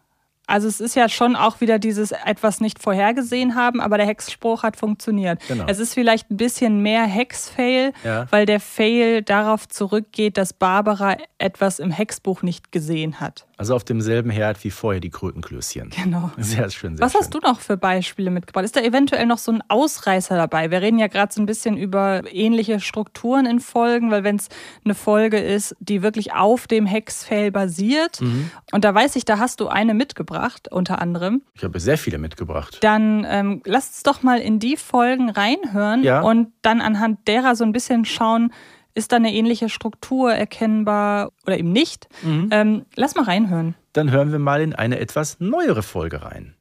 Also 0.47 0.69
es 0.69 0.79
ist 0.79 0.95
ja 0.95 1.09
schon 1.09 1.35
auch 1.35 1.59
wieder 1.59 1.77
dieses 1.77 2.13
etwas 2.13 2.61
nicht 2.61 2.81
vorhergesehen 2.81 3.55
haben, 3.55 3.81
aber 3.81 3.97
der 3.97 4.07
Hexspruch 4.07 4.63
hat 4.63 4.77
funktioniert. 4.77 5.41
Genau. 5.47 5.65
Es 5.67 5.79
ist 5.79 5.93
vielleicht 5.93 6.31
ein 6.31 6.37
bisschen 6.37 6.81
mehr 6.81 7.03
Hex-Fail, 7.03 7.91
ja. 8.05 8.27
weil 8.31 8.45
der 8.45 8.61
Fail 8.61 9.21
darauf 9.23 9.67
zurückgeht, 9.67 10.37
dass 10.37 10.53
Barbara 10.53 11.17
etwas 11.37 11.79
im 11.79 11.91
Hexbuch 11.91 12.43
nicht 12.43 12.71
gesehen 12.71 13.19
hat. 13.19 13.45
Also 13.57 13.75
auf 13.75 13.83
demselben 13.83 14.29
Herd 14.29 14.63
wie 14.63 14.69
vorher 14.69 15.01
die 15.01 15.09
Krötenklößchen. 15.09 15.89
Genau. 15.89 16.31
Sehr 16.37 16.69
schön. 16.69 16.95
Sehr 16.95 17.05
Was 17.05 17.11
schön. 17.11 17.21
hast 17.21 17.33
du 17.33 17.39
noch 17.39 17.59
für 17.59 17.75
Beispiele 17.75 18.29
mitgebracht? 18.29 18.63
Ist 18.63 18.75
da 18.75 18.81
eventuell 18.81 19.25
noch 19.25 19.39
so 19.39 19.51
ein 19.51 19.63
Ausreißer 19.67 20.37
dabei? 20.37 20.71
Wir 20.71 20.81
reden 20.81 20.99
ja 20.99 21.07
gerade 21.07 21.33
so 21.33 21.41
ein 21.41 21.45
bisschen 21.45 21.75
über 21.75 22.21
ähnliche 22.31 22.79
Strukturen 22.79 23.45
in 23.45 23.59
Folgen, 23.59 24.11
weil 24.11 24.23
wenn 24.23 24.37
es 24.37 24.47
eine 24.85 24.95
Folge 24.95 25.39
ist, 25.39 25.75
die 25.79 26.03
wirklich 26.03 26.33
auf 26.33 26.67
dem 26.67 26.85
Hexfail 26.85 27.51
basiert, 27.51 28.21
mhm. 28.21 28.51
und 28.71 28.85
da 28.85 28.93
weiß 28.93 29.15
ich, 29.15 29.25
da 29.25 29.39
hast 29.39 29.59
du 29.59 29.67
eine 29.67 29.93
mitgebracht, 29.93 30.36
unter 30.71 31.01
anderem. 31.01 31.41
Ich 31.53 31.63
habe 31.63 31.79
sehr 31.79 31.97
viele 31.97 32.17
mitgebracht. 32.17 32.77
Dann 32.81 33.25
ähm, 33.29 33.61
lass 33.65 33.87
uns 33.87 34.03
doch 34.03 34.23
mal 34.23 34.39
in 34.39 34.59
die 34.59 34.77
Folgen 34.77 35.29
reinhören 35.29 36.03
ja. 36.03 36.21
und 36.21 36.53
dann 36.61 36.81
anhand 36.81 37.27
derer 37.27 37.55
so 37.55 37.63
ein 37.63 37.71
bisschen 37.71 38.05
schauen, 38.05 38.51
ist 38.93 39.11
da 39.11 39.17
eine 39.17 39.31
ähnliche 39.33 39.69
Struktur 39.69 40.33
erkennbar 40.33 41.31
oder 41.45 41.57
eben 41.57 41.71
nicht? 41.71 42.07
Mhm. 42.23 42.49
Ähm, 42.51 42.85
lass 42.95 43.15
mal 43.15 43.25
reinhören. 43.25 43.75
Dann 43.93 44.11
hören 44.11 44.31
wir 44.31 44.39
mal 44.39 44.61
in 44.61 44.73
eine 44.73 44.99
etwas 44.99 45.39
neuere 45.39 45.83
Folge 45.83 46.23
rein. 46.23 46.55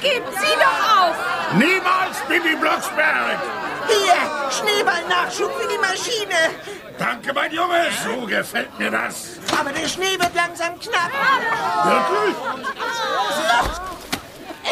Geben 0.00 0.26
Sie 0.30 0.54
doch 0.58 1.08
auf! 1.08 1.16
Niemals, 1.54 2.20
Bibi 2.28 2.56
Blocksberg! 2.60 3.38
Hier, 3.88 4.50
Schneeballnachschub 4.50 5.50
für 5.52 5.68
die 5.68 5.78
Maschine. 5.78 6.87
Danke, 6.98 7.32
mein 7.32 7.52
Junge, 7.52 7.86
so 8.04 8.26
gefällt 8.26 8.76
mir 8.78 8.90
das. 8.90 9.38
Aber 9.58 9.70
der 9.70 9.88
Schnee 9.88 10.18
wird 10.18 10.34
langsam 10.34 10.78
knapp. 10.80 11.12
Wirklich? 11.84 12.36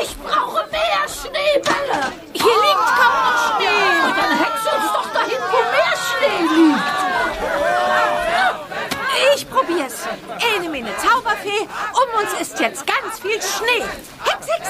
Ich 0.02 0.18
brauche 0.18 0.66
mehr 0.70 1.06
Schneebälle. 1.08 2.12
Hier 2.32 2.44
liegt 2.44 2.86
kaum 2.98 3.14
noch 3.24 3.56
Schnee. 3.56 3.90
Dann 4.16 4.38
hex 4.38 4.56
uns 4.74 4.92
doch 4.92 5.08
dahin, 5.12 5.40
wo 5.50 5.58
mehr 5.70 5.94
Schnee 6.06 6.42
liegt. 6.56 6.96
Ich 9.34 9.48
probier's. 9.50 9.98
Ene 10.56 10.68
Mene 10.68 10.90
Zauberfee, 10.98 11.68
um 11.92 12.08
uns 12.22 12.32
ist 12.40 12.58
jetzt 12.58 12.86
ganz 12.86 13.20
viel 13.20 13.40
Schnee. 13.40 13.84
Hex, 14.24 14.46
hex! 14.46 14.68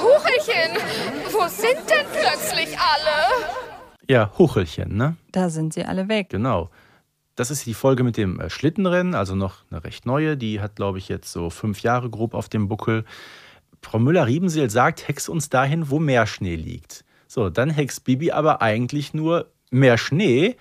Huchelchen, 0.00 0.76
wo 1.30 1.46
sind 1.48 1.88
denn 1.90 2.06
plötzlich 2.12 2.78
alle? 2.78 3.59
Ja, 4.10 4.32
Huchelchen, 4.36 4.96
ne? 4.96 5.14
Da 5.30 5.50
sind 5.50 5.72
sie 5.72 5.84
alle 5.84 6.08
weg. 6.08 6.30
Genau. 6.30 6.68
Das 7.36 7.52
ist 7.52 7.64
die 7.64 7.74
Folge 7.74 8.02
mit 8.02 8.16
dem 8.16 8.40
äh, 8.40 8.50
Schlittenrennen, 8.50 9.14
also 9.14 9.36
noch 9.36 9.58
eine 9.70 9.84
recht 9.84 10.04
neue. 10.04 10.36
Die 10.36 10.60
hat, 10.60 10.74
glaube 10.74 10.98
ich, 10.98 11.08
jetzt 11.08 11.30
so 11.30 11.48
fünf 11.48 11.82
Jahre 11.82 12.10
grob 12.10 12.34
auf 12.34 12.48
dem 12.48 12.66
Buckel. 12.66 13.04
Frau 13.80 14.00
Müller-Riebenseel 14.00 14.68
sagt, 14.68 15.06
hex 15.06 15.28
uns 15.28 15.48
dahin, 15.48 15.90
wo 15.90 16.00
mehr 16.00 16.26
Schnee 16.26 16.56
liegt. 16.56 17.04
So, 17.28 17.50
dann 17.50 17.70
hext 17.70 18.02
Bibi 18.02 18.32
aber 18.32 18.62
eigentlich 18.62 19.14
nur 19.14 19.52
mehr 19.70 19.96
Schnee 19.96 20.56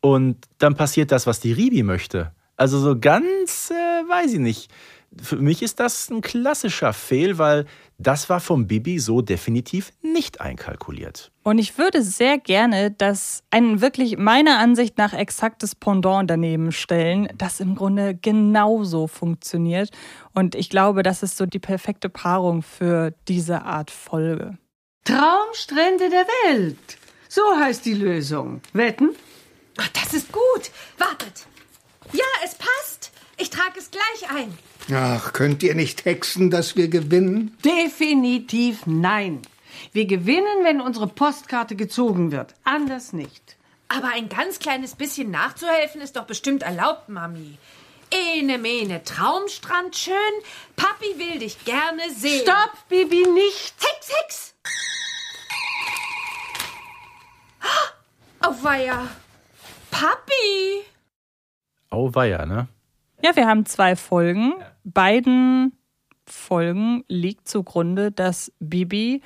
und 0.00 0.36
dann 0.58 0.76
passiert 0.76 1.10
das, 1.10 1.26
was 1.26 1.40
die 1.40 1.52
Ribi 1.52 1.82
möchte. 1.82 2.30
Also 2.56 2.78
so 2.78 2.96
ganz, 2.96 3.72
äh, 3.72 3.74
weiß 3.74 4.34
ich 4.34 4.38
nicht. 4.38 4.70
Für 5.22 5.36
mich 5.36 5.62
ist 5.62 5.80
das 5.80 6.10
ein 6.10 6.20
klassischer 6.20 6.92
Fehl, 6.92 7.38
weil 7.38 7.66
das 7.98 8.28
war 8.28 8.40
vom 8.40 8.66
Bibi 8.66 8.98
so 8.98 9.22
definitiv 9.22 9.92
nicht 10.02 10.40
einkalkuliert. 10.40 11.30
Und 11.42 11.58
ich 11.58 11.78
würde 11.78 12.02
sehr 12.02 12.38
gerne 12.38 12.90
das 12.90 13.42
ein 13.50 13.80
wirklich 13.80 14.16
meiner 14.18 14.58
Ansicht 14.58 14.98
nach 14.98 15.12
exaktes 15.12 15.74
Pendant 15.74 16.28
daneben 16.28 16.72
stellen, 16.72 17.28
das 17.36 17.60
im 17.60 17.74
Grunde 17.74 18.14
genauso 18.14 19.06
funktioniert. 19.06 19.90
Und 20.32 20.54
ich 20.54 20.70
glaube, 20.70 21.02
das 21.02 21.22
ist 21.22 21.36
so 21.36 21.46
die 21.46 21.58
perfekte 21.58 22.08
Paarung 22.08 22.62
für 22.62 23.14
diese 23.28 23.62
Art 23.62 23.90
Folge. 23.90 24.58
Traumstrände 25.04 26.10
der 26.10 26.26
Welt. 26.46 26.98
So 27.28 27.42
heißt 27.56 27.84
die 27.84 27.94
Lösung. 27.94 28.60
Wetten? 28.72 29.10
Ach, 29.76 29.88
das 29.88 30.14
ist 30.14 30.32
gut. 30.32 30.70
Wartet. 30.98 31.46
Ja, 32.12 32.24
es 32.44 32.54
passt. 32.54 33.12
Ich 33.36 33.50
trage 33.50 33.78
es 33.78 33.90
gleich 33.90 34.30
ein. 34.30 34.56
Ach, 34.92 35.32
könnt 35.32 35.62
ihr 35.62 35.74
nicht 35.74 36.04
hexen, 36.04 36.50
dass 36.50 36.76
wir 36.76 36.88
gewinnen? 36.88 37.56
Definitiv 37.64 38.86
nein. 38.86 39.42
Wir 39.92 40.06
gewinnen, 40.06 40.62
wenn 40.64 40.80
unsere 40.80 41.06
Postkarte 41.08 41.74
gezogen 41.74 42.30
wird. 42.32 42.54
Anders 42.64 43.12
nicht. 43.12 43.56
Aber 43.88 44.08
ein 44.08 44.28
ganz 44.28 44.58
kleines 44.58 44.94
bisschen 44.94 45.30
nachzuhelfen 45.30 46.00
ist 46.00 46.16
doch 46.16 46.24
bestimmt 46.24 46.62
erlaubt, 46.62 47.08
Mami. 47.08 47.58
Ene 48.10 48.58
mene 48.58 49.02
Traumstrand 49.02 49.96
schön. 49.96 50.14
Papi 50.76 51.18
will 51.18 51.38
dich 51.40 51.64
gerne 51.64 52.02
sehen. 52.16 52.42
Stopp, 52.42 52.88
Bibi, 52.88 53.26
nicht. 53.28 53.74
Hex, 53.80 54.12
Hex. 54.20 54.54
Auweia. 58.40 59.08
Papi! 59.90 60.84
Auweia, 61.90 62.44
ne? 62.44 62.68
Ja, 63.24 63.34
wir 63.36 63.46
haben 63.46 63.64
zwei 63.64 63.96
Folgen. 63.96 64.52
Beiden 64.84 65.72
Folgen 66.26 67.04
liegt 67.08 67.48
zugrunde, 67.48 68.12
dass 68.12 68.52
Bibi 68.60 69.22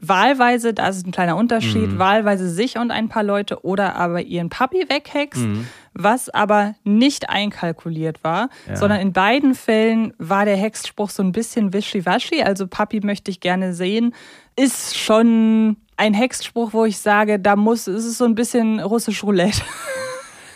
wahlweise, 0.00 0.74
da 0.74 0.88
ist 0.88 1.06
ein 1.06 1.12
kleiner 1.12 1.36
Unterschied, 1.36 1.92
mhm. 1.92 1.98
wahlweise 2.00 2.50
sich 2.50 2.78
und 2.78 2.90
ein 2.90 3.08
paar 3.08 3.22
Leute 3.22 3.64
oder 3.64 3.94
aber 3.94 4.22
ihren 4.22 4.48
Papi 4.48 4.86
weghext, 4.88 5.42
mhm. 5.42 5.68
was 5.94 6.28
aber 6.28 6.74
nicht 6.82 7.30
einkalkuliert 7.30 8.24
war, 8.24 8.48
ja. 8.66 8.74
sondern 8.74 8.98
in 9.00 9.12
beiden 9.12 9.54
Fällen 9.54 10.14
war 10.18 10.44
der 10.44 10.56
Hexspruch 10.56 11.10
so 11.10 11.22
ein 11.22 11.30
bisschen 11.30 11.72
wischiwaschi, 11.72 12.42
also 12.42 12.66
Papi 12.66 13.00
möchte 13.04 13.30
ich 13.30 13.38
gerne 13.38 13.72
sehen, 13.72 14.16
ist 14.56 14.96
schon 14.96 15.76
ein 15.96 16.14
Hexspruch, 16.14 16.72
wo 16.72 16.84
ich 16.84 16.98
sage, 16.98 17.38
da 17.38 17.54
muss, 17.54 17.86
es 17.86 18.04
ist 18.04 18.18
so 18.18 18.24
ein 18.24 18.34
bisschen 18.34 18.80
russisch 18.80 19.22
Roulette. 19.22 19.62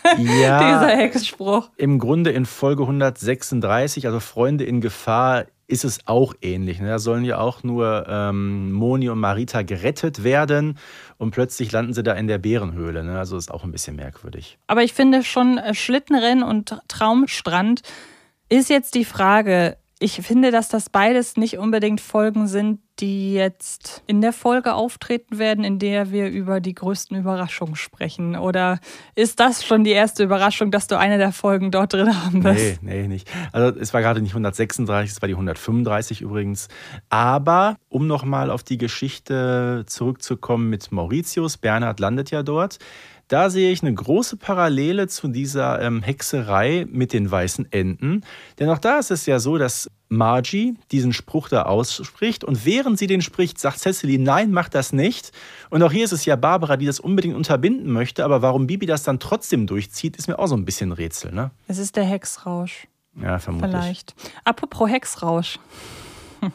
Ja, 0.17 0.59
dieser 0.59 0.97
Hexspruch. 0.97 1.69
Im 1.77 1.99
Grunde 1.99 2.31
in 2.31 2.45
Folge 2.45 2.83
136, 2.83 4.05
also 4.05 4.19
Freunde 4.19 4.63
in 4.63 4.81
Gefahr, 4.81 5.45
ist 5.67 5.85
es 5.85 5.99
auch 6.05 6.33
ähnlich. 6.41 6.79
Ne? 6.79 6.87
Da 6.87 6.99
sollen 6.99 7.25
ja 7.25 7.39
auch 7.39 7.63
nur 7.63 8.05
ähm, 8.07 8.71
Moni 8.71 9.09
und 9.09 9.19
Marita 9.19 9.61
gerettet 9.63 10.23
werden 10.23 10.77
und 11.17 11.31
plötzlich 11.31 11.71
landen 11.71 11.93
sie 11.93 12.03
da 12.03 12.13
in 12.13 12.27
der 12.27 12.37
Bärenhöhle. 12.37 13.03
Ne? 13.03 13.17
Also 13.17 13.37
ist 13.37 13.51
auch 13.51 13.63
ein 13.63 13.71
bisschen 13.71 13.95
merkwürdig. 13.95 14.59
Aber 14.67 14.83
ich 14.83 14.93
finde 14.93 15.23
schon 15.23 15.57
äh, 15.57 15.73
Schlittenrennen 15.73 16.43
und 16.43 16.77
Traumstrand 16.87 17.81
ist 18.49 18.69
jetzt 18.69 18.93
die 18.93 19.05
Frage. 19.05 19.77
Ich 19.99 20.21
finde, 20.21 20.51
dass 20.51 20.67
das 20.67 20.89
beides 20.89 21.37
nicht 21.37 21.57
unbedingt 21.57 22.01
Folgen 22.01 22.47
sind, 22.47 22.79
die 22.99 23.33
jetzt 23.33 24.03
in 24.05 24.21
der 24.21 24.33
Folge 24.33 24.73
auftreten 24.73 25.39
werden, 25.39 25.63
in 25.63 25.79
der 25.79 26.11
wir 26.11 26.29
über 26.29 26.61
die 26.61 26.75
größten 26.75 27.17
Überraschungen 27.17 27.75
sprechen? 27.75 28.35
Oder 28.35 28.79
ist 29.15 29.39
das 29.39 29.65
schon 29.65 29.83
die 29.83 29.91
erste 29.91 30.23
Überraschung, 30.23 30.69
dass 30.69 30.87
du 30.87 30.97
eine 30.97 31.17
der 31.17 31.31
Folgen 31.31 31.71
dort 31.71 31.93
drin 31.93 32.23
haben 32.23 32.43
wirst? 32.43 32.83
Nee, 32.83 33.01
nee, 33.01 33.07
nicht. 33.07 33.29
Also 33.51 33.79
es 33.79 33.93
war 33.93 34.01
gerade 34.01 34.21
nicht 34.21 34.31
136, 34.31 35.11
es 35.11 35.21
war 35.21 35.27
die 35.27 35.33
135 35.33 36.21
übrigens. 36.21 36.67
Aber 37.09 37.77
um 37.89 38.05
nochmal 38.05 38.51
auf 38.51 38.63
die 38.63 38.77
Geschichte 38.77 39.83
zurückzukommen 39.87 40.69
mit 40.69 40.91
Mauritius, 40.91 41.57
Bernhard 41.57 41.99
landet 41.99 42.29
ja 42.31 42.43
dort. 42.43 42.77
Da 43.33 43.49
sehe 43.49 43.71
ich 43.71 43.81
eine 43.81 43.91
große 43.91 44.37
Parallele 44.37 45.07
zu 45.07 45.27
dieser 45.27 45.81
ähm, 45.81 46.03
Hexerei 46.03 46.85
mit 46.87 47.13
den 47.13 47.31
weißen 47.31 47.71
Enten. 47.71 48.21
Denn 48.59 48.69
auch 48.69 48.77
da 48.77 48.99
ist 48.99 49.09
es 49.09 49.25
ja 49.25 49.39
so, 49.39 49.57
dass 49.57 49.89
Margie 50.07 50.77
diesen 50.91 51.13
Spruch 51.13 51.49
da 51.49 51.63
ausspricht 51.63 52.43
und 52.43 52.63
während 52.63 52.99
sie 52.99 53.07
den 53.07 53.23
spricht, 53.23 53.57
sagt 53.57 53.79
Cecily, 53.79 54.19
nein, 54.19 54.51
mach 54.51 54.69
das 54.69 54.93
nicht. 54.93 55.31
Und 55.71 55.81
auch 55.81 55.91
hier 55.91 56.05
ist 56.05 56.11
es 56.11 56.25
ja 56.25 56.35
Barbara, 56.35 56.77
die 56.77 56.85
das 56.85 56.99
unbedingt 56.99 57.35
unterbinden 57.35 57.91
möchte, 57.91 58.23
aber 58.23 58.43
warum 58.43 58.67
Bibi 58.67 58.85
das 58.85 59.01
dann 59.01 59.19
trotzdem 59.19 59.65
durchzieht, 59.65 60.15
ist 60.15 60.27
mir 60.27 60.37
auch 60.37 60.45
so 60.45 60.55
ein 60.55 60.63
bisschen 60.63 60.91
Rätsel. 60.91 61.31
Ne? 61.31 61.49
Es 61.67 61.79
ist 61.79 61.95
der 61.95 62.03
Hexrausch. 62.03 62.87
Ja, 63.19 63.39
vermutlich. 63.39 63.71
Vielleicht. 63.71 64.13
Apropos 64.43 64.91
Hexrausch. 64.91 65.57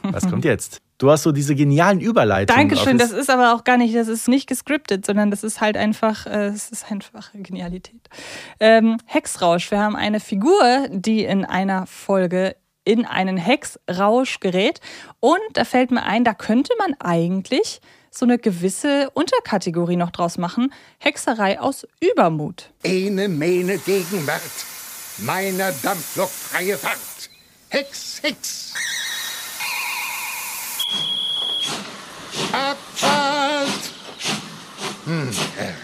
Was 0.05 0.31
kommt 0.31 0.45
jetzt? 0.45 0.81
Du 0.99 1.13
hast 1.13 1.23
so 1.23 1.31
diese 1.31 1.55
genialen 1.55 2.01
Überleitungen. 2.01 2.69
Dankeschön, 2.69 2.99
das 2.99 3.13
ist 3.13 3.31
aber 3.31 3.55
auch 3.55 3.63
gar 3.63 3.77
nicht, 3.77 3.95
das 3.95 4.09
ist 4.09 4.27
nicht 4.27 4.49
gescriptet, 4.49 5.07
sondern 5.07 5.31
das 5.31 5.45
ist 5.45 5.61
halt 5.61 5.77
einfach, 5.77 6.27
äh, 6.27 6.47
es 6.47 6.71
ist 6.71 6.91
einfach 6.91 7.31
Genialität. 7.35 8.09
Ähm, 8.59 8.99
Hexrausch, 9.07 9.71
wir 9.71 9.79
haben 9.79 9.95
eine 9.95 10.19
Figur, 10.19 10.89
die 10.91 11.25
in 11.25 11.45
einer 11.45 11.87
Folge 11.87 12.57
in 12.85 13.05
einen 13.05 13.37
Hexrausch 13.37 14.41
gerät 14.41 14.81
und 15.21 15.39
da 15.53 15.65
fällt 15.65 15.93
mir 15.93 16.03
ein, 16.03 16.25
da 16.25 16.35
könnte 16.35 16.73
man 16.79 16.95
eigentlich 16.99 17.81
so 18.11 18.25
eine 18.25 18.39
gewisse 18.39 19.11
Unterkategorie 19.11 19.97
noch 19.97 20.11
draus 20.11 20.39
machen. 20.39 20.73
Hexerei 20.99 21.61
aus 21.61 21.87
Übermut. 22.01 22.71
Eine 22.85 23.29
Mähne 23.29 23.79
Gegenwart, 23.79 24.41
meiner 25.19 25.71
Dampflok 25.83 26.31
freie 26.31 26.77
Fahrt. 26.77 26.99
Hex, 27.69 28.21
Hex. 28.23 28.75
Abfahrt! 32.53 33.93
Hm, 35.05 35.31
Herr. 35.57 35.75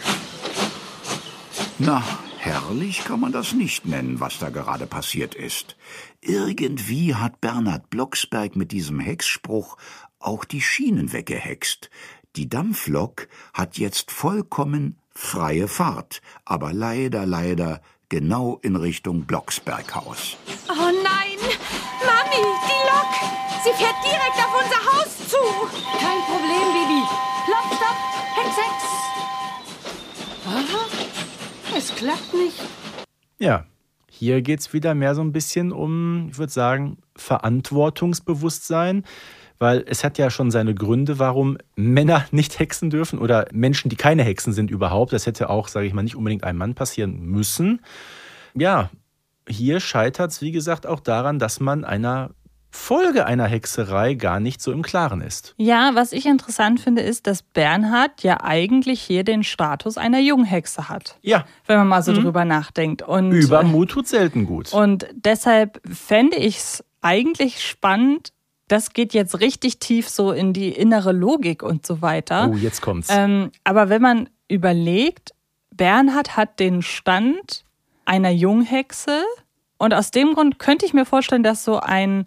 Na, 1.78 2.02
herrlich 2.38 3.04
kann 3.04 3.20
man 3.20 3.32
das 3.32 3.52
nicht 3.52 3.86
nennen, 3.86 4.20
was 4.20 4.38
da 4.38 4.50
gerade 4.50 4.86
passiert 4.86 5.34
ist. 5.34 5.76
Irgendwie 6.20 7.14
hat 7.14 7.40
Bernhard 7.40 7.90
Blocksberg 7.90 8.56
mit 8.56 8.72
diesem 8.72 9.00
Hexspruch 9.00 9.76
auch 10.18 10.44
die 10.44 10.60
Schienen 10.62 11.12
weggehext. 11.12 11.90
Die 12.36 12.48
Dampflok 12.48 13.28
hat 13.52 13.78
jetzt 13.78 14.10
vollkommen 14.10 14.98
freie 15.14 15.68
Fahrt, 15.68 16.22
aber 16.44 16.72
leider, 16.72 17.26
leider 17.26 17.80
genau 18.08 18.58
in 18.62 18.76
Richtung 18.76 19.26
Blocksberghaus. 19.26 20.36
Oh 20.68 20.90
nein! 21.02 21.38
Mami, 22.04 22.42
die 22.66 22.88
Lok! 22.88 23.03
Sie 23.64 23.70
fährt 23.70 23.96
direkt 24.04 24.36
auf 24.36 24.62
unser 24.62 24.76
Haus 24.76 25.16
zu! 25.26 25.38
Kein 25.98 26.20
Problem, 26.26 26.68
Bibi. 26.74 27.00
Plopp, 27.46 27.64
stopp, 27.74 27.96
Hex, 28.36 28.56
Hex. 28.58 28.84
Aha, 30.46 31.78
es 31.78 31.94
klappt 31.94 32.34
nicht. 32.34 32.60
Ja, 33.38 33.64
hier 34.10 34.42
geht 34.42 34.60
es 34.60 34.74
wieder 34.74 34.94
mehr 34.94 35.14
so 35.14 35.22
ein 35.22 35.32
bisschen 35.32 35.72
um, 35.72 36.28
ich 36.30 36.36
würde 36.36 36.52
sagen, 36.52 36.98
Verantwortungsbewusstsein. 37.16 39.02
Weil 39.58 39.82
es 39.86 40.04
hat 40.04 40.18
ja 40.18 40.28
schon 40.28 40.50
seine 40.50 40.74
Gründe, 40.74 41.18
warum 41.18 41.56
Männer 41.74 42.26
nicht 42.32 42.58
hexen 42.58 42.90
dürfen 42.90 43.18
oder 43.18 43.46
Menschen, 43.50 43.88
die 43.88 43.96
keine 43.96 44.24
Hexen 44.24 44.52
sind 44.52 44.70
überhaupt. 44.70 45.14
Das 45.14 45.24
hätte 45.24 45.48
auch, 45.48 45.68
sage 45.68 45.86
ich 45.86 45.94
mal, 45.94 46.02
nicht 46.02 46.16
unbedingt 46.16 46.44
einem 46.44 46.58
Mann 46.58 46.74
passieren 46.74 47.18
müssen. 47.18 47.80
Ja, 48.54 48.90
hier 49.48 49.80
scheitert 49.80 50.32
es, 50.32 50.42
wie 50.42 50.52
gesagt, 50.52 50.86
auch 50.86 51.00
daran, 51.00 51.38
dass 51.38 51.60
man 51.60 51.86
einer 51.86 52.32
Folge 52.74 53.24
einer 53.26 53.46
Hexerei 53.46 54.14
gar 54.14 54.40
nicht 54.40 54.60
so 54.60 54.72
im 54.72 54.82
Klaren 54.82 55.20
ist. 55.20 55.54
Ja, 55.56 55.92
was 55.94 56.12
ich 56.12 56.26
interessant 56.26 56.80
finde, 56.80 57.02
ist, 57.02 57.26
dass 57.26 57.42
Bernhard 57.42 58.22
ja 58.22 58.40
eigentlich 58.42 59.00
hier 59.00 59.22
den 59.22 59.44
Status 59.44 59.96
einer 59.96 60.18
Junghexe 60.18 60.88
hat. 60.88 61.16
Ja. 61.22 61.44
Wenn 61.66 61.78
man 61.78 61.86
mal 61.88 62.02
so 62.02 62.12
Mhm. 62.12 62.22
drüber 62.24 62.44
nachdenkt. 62.44 63.02
Und, 63.02 63.30
Übermut 63.32 63.90
tut 63.92 64.08
selten 64.08 64.44
gut. 64.44 64.72
Und 64.72 65.06
deshalb 65.14 65.80
fände 65.90 66.36
ich 66.36 66.56
es 66.58 66.84
eigentlich 67.00 67.64
spannend, 67.64 68.32
das 68.66 68.92
geht 68.92 69.14
jetzt 69.14 69.40
richtig 69.40 69.78
tief 69.78 70.08
so 70.08 70.32
in 70.32 70.52
die 70.52 70.70
innere 70.70 71.12
Logik 71.12 71.62
und 71.62 71.86
so 71.86 72.02
weiter. 72.02 72.50
Oh, 72.52 72.56
jetzt 72.56 72.82
kommt's. 72.82 73.08
Ähm, 73.10 73.52
aber 73.62 73.88
wenn 73.88 74.02
man 74.02 74.28
überlegt, 74.48 75.30
Bernhard 75.70 76.36
hat 76.36 76.58
den 76.60 76.82
Stand 76.82 77.64
einer 78.04 78.30
Junghexe 78.30 79.22
und 79.78 79.94
aus 79.94 80.10
dem 80.10 80.34
Grund 80.34 80.58
könnte 80.58 80.86
ich 80.86 80.92
mir 80.94 81.04
vorstellen, 81.04 81.42
dass 81.42 81.64
so 81.64 81.78
ein 81.80 82.26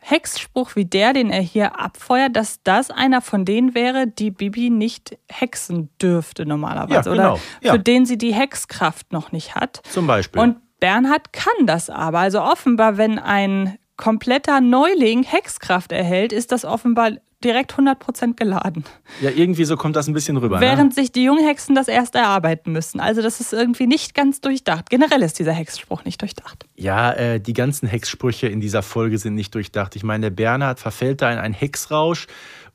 Hexspruch 0.00 0.76
wie 0.76 0.84
der, 0.86 1.12
den 1.12 1.30
er 1.30 1.42
hier 1.42 1.78
abfeuert, 1.78 2.34
dass 2.34 2.62
das 2.64 2.90
einer 2.90 3.20
von 3.20 3.44
denen 3.44 3.74
wäre, 3.74 4.06
die 4.06 4.30
Bibi 4.30 4.70
nicht 4.70 5.16
hexen 5.30 5.90
dürfte 6.00 6.46
normalerweise. 6.46 7.10
Ja, 7.10 7.14
genau. 7.16 7.32
Oder 7.34 7.40
Ja. 7.60 7.72
für 7.72 7.78
den 7.78 8.06
sie 8.06 8.18
die 8.18 8.32
Hexkraft 8.34 9.12
noch 9.12 9.30
nicht 9.32 9.54
hat. 9.54 9.82
Zum 9.90 10.06
Beispiel. 10.06 10.40
Und 10.40 10.56
Bernhard 10.80 11.32
kann 11.32 11.66
das 11.66 11.90
aber. 11.90 12.20
Also 12.20 12.40
offenbar, 12.40 12.96
wenn 12.96 13.18
ein 13.18 13.76
kompletter 13.96 14.62
Neuling 14.62 15.22
Hexkraft 15.22 15.92
erhält, 15.92 16.32
ist 16.32 16.52
das 16.52 16.64
offenbar 16.64 17.10
direkt 17.42 17.72
100% 17.72 18.34
geladen. 18.36 18.84
ja, 19.20 19.30
irgendwie 19.30 19.64
so 19.64 19.76
kommt 19.76 19.96
das 19.96 20.08
ein 20.08 20.12
bisschen 20.12 20.36
rüber. 20.36 20.56
ne? 20.56 20.66
Während 20.66 20.94
sich 20.94 21.10
die 21.12 21.24
Junghexen 21.24 21.74
das 21.74 21.88
erst 21.88 22.14
erarbeiten 22.14 22.72
müssen. 22.72 23.00
Also 23.00 23.22
das 23.22 23.40
ist 23.40 23.52
irgendwie 23.52 23.86
nicht 23.86 24.14
ganz 24.14 24.40
durchdacht. 24.40 24.90
Generell 24.90 25.22
ist 25.22 25.38
dieser 25.38 25.52
Hexspruch 25.52 26.04
nicht 26.04 26.20
durchdacht. 26.20 26.66
Ja, 26.76 27.12
äh, 27.12 27.40
die 27.40 27.52
ganzen 27.52 27.88
Hexsprüche 27.88 28.46
in 28.48 28.60
dieser 28.60 28.82
Folge 28.82 29.18
sind 29.18 29.34
nicht 29.34 29.54
durchdacht. 29.54 29.96
Ich 29.96 30.02
meine, 30.02 30.26
der 30.26 30.30
Bernhard 30.30 30.80
verfällt 30.80 31.22
da 31.22 31.32
in 31.32 31.38
einen 31.38 31.54
Hexrausch. 31.54 32.26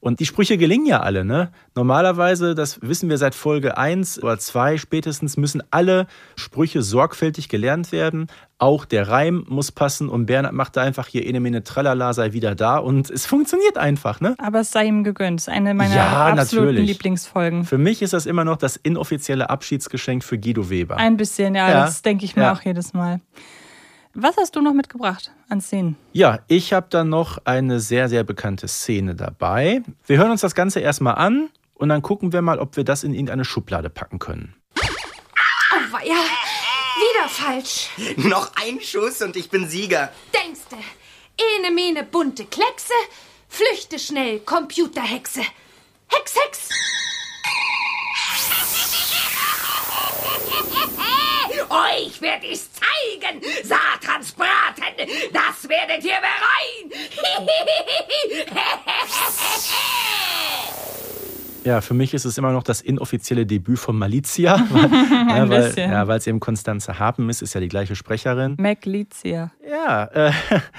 Und 0.06 0.20
die 0.20 0.28
Sprüche 0.28 0.60
gelingen 0.60 0.86
ja 0.86 1.00
alle, 1.00 1.26
ne? 1.26 1.50
Normalerweise, 1.74 2.54
das 2.54 2.80
wissen 2.84 3.10
wir 3.10 3.18
seit 3.18 3.34
Folge 3.34 3.76
1 3.76 4.22
oder 4.22 4.38
2 4.38 4.78
spätestens, 4.78 5.36
müssen 5.36 5.64
alle 5.72 6.06
Sprüche 6.36 6.84
sorgfältig 6.84 7.50
gelernt 7.50 7.92
werden. 7.92 8.28
Auch 8.60 8.86
der 8.86 9.08
Reim 9.10 9.46
muss 9.50 9.72
passen 9.72 10.08
und 10.10 10.28
Bernhard 10.28 10.54
macht 10.54 10.78
da 10.78 10.84
einfach 10.84 11.08
hier 11.08 11.26
Ene 11.26 11.40
Mene 11.40 11.64
Tralala 11.64 12.14
sei 12.14 12.34
wieder 12.34 12.54
da 12.54 12.78
und 12.78 13.10
es 13.10 13.26
funktioniert 13.26 13.80
einfach, 13.80 14.22
ne? 14.22 14.36
Aber 14.38 14.60
es 14.60 14.72
sei 14.72 14.86
ihm 14.86 15.04
gegönnt. 15.04 15.40
Es 15.40 15.48
ist 15.48 15.54
eine 15.54 15.74
meiner 15.74 15.96
Ja, 15.96 16.28
absoluten 16.28 16.68
natürlich. 16.68 16.88
Lieblingsfolgen. 16.88 17.66
Für 17.66 17.80
mich 17.80 18.04
ist 18.04 18.14
das 18.14 18.28
immer 18.28 18.46
noch 18.46 18.58
das 18.58 18.76
inoffizielle 18.76 19.50
Abschiedsgeschenk 19.50 20.24
für 20.24 20.38
Guido 20.38 20.70
Weber. 20.70 20.98
Ein 20.98 21.18
bisschen, 21.18 21.56
ja, 21.56 21.68
Ja. 21.68 21.74
das 21.86 22.04
denke 22.04 22.26
ich 22.26 22.36
mir 22.36 22.44
Ja. 22.44 22.54
auch 22.54 22.62
jedes 22.62 22.94
Mal. 22.94 23.22
Was 24.18 24.38
hast 24.38 24.56
du 24.56 24.62
noch 24.62 24.74
mitgebracht 24.74 25.32
an 25.50 25.60
Szenen? 25.60 25.98
Ja, 26.14 26.40
ich 26.48 26.72
habe 26.72 26.88
dann 26.90 27.10
noch 27.10 27.40
eine 27.44 27.82
sehr, 27.82 28.08
sehr 28.08 28.24
bekannte 28.24 28.70
Szene 28.70 29.14
dabei. 29.14 29.84
Wir 30.08 30.18
hören 30.18 30.32
uns 30.32 30.40
das 30.40 30.56
Ganze 30.56 30.80
erstmal 30.80 31.16
an 31.16 31.50
und 31.74 31.90
dann 31.90 32.02
gucken 32.02 32.32
wir 32.32 32.42
mal, 32.42 32.60
ob 32.60 32.78
wir 32.78 32.86
das 32.86 33.04
in 33.04 33.14
irgendeine 33.14 33.44
Schublade 33.44 33.90
packen 33.90 34.20
können. 34.20 34.56
Oh, 34.78 35.92
weia. 35.92 36.06
Wieder 36.06 37.28
falsch. 37.28 37.90
Noch 38.30 38.54
ein 38.56 38.80
Schuss 38.80 39.22
und 39.22 39.36
ich 39.36 39.50
bin 39.50 39.68
Sieger. 39.68 40.10
Denkste. 40.34 40.78
Ene 41.58 41.72
Mene 41.76 42.04
bunte 42.06 42.46
Kleckse. 42.46 42.94
Flüchte 43.50 44.00
schnell, 44.00 44.40
Computerhexe. 44.40 45.42
Hex, 46.08 46.36
Hex. 46.36 46.70
Euch 51.70 52.22
werde 52.22 52.46
ich's 52.48 52.72
Ja, 61.66 61.82
für 61.82 61.96
mich 61.96 62.14
ist 62.14 62.26
es 62.26 62.38
immer 62.38 62.52
noch 62.52 62.62
das 62.62 62.80
inoffizielle 62.80 63.48
Debüt 63.48 63.80
von 63.80 63.98
Malizia. 63.98 64.64
weil, 64.70 64.92
ja, 64.92 65.50
weil, 65.50 65.74
ja, 65.76 66.08
weil 66.08 66.20
es 66.20 66.28
eben 66.28 66.40
Konstanze 66.40 67.00
Harpen 67.00 67.28
ist, 67.30 67.42
ist 67.42 67.56
ja 67.56 67.60
die 67.60 67.68
gleiche 67.68 67.96
Sprecherin. 67.96 68.56
MacLizia. 68.60 69.52
Ja, 69.68 70.06
äh, 70.06 70.32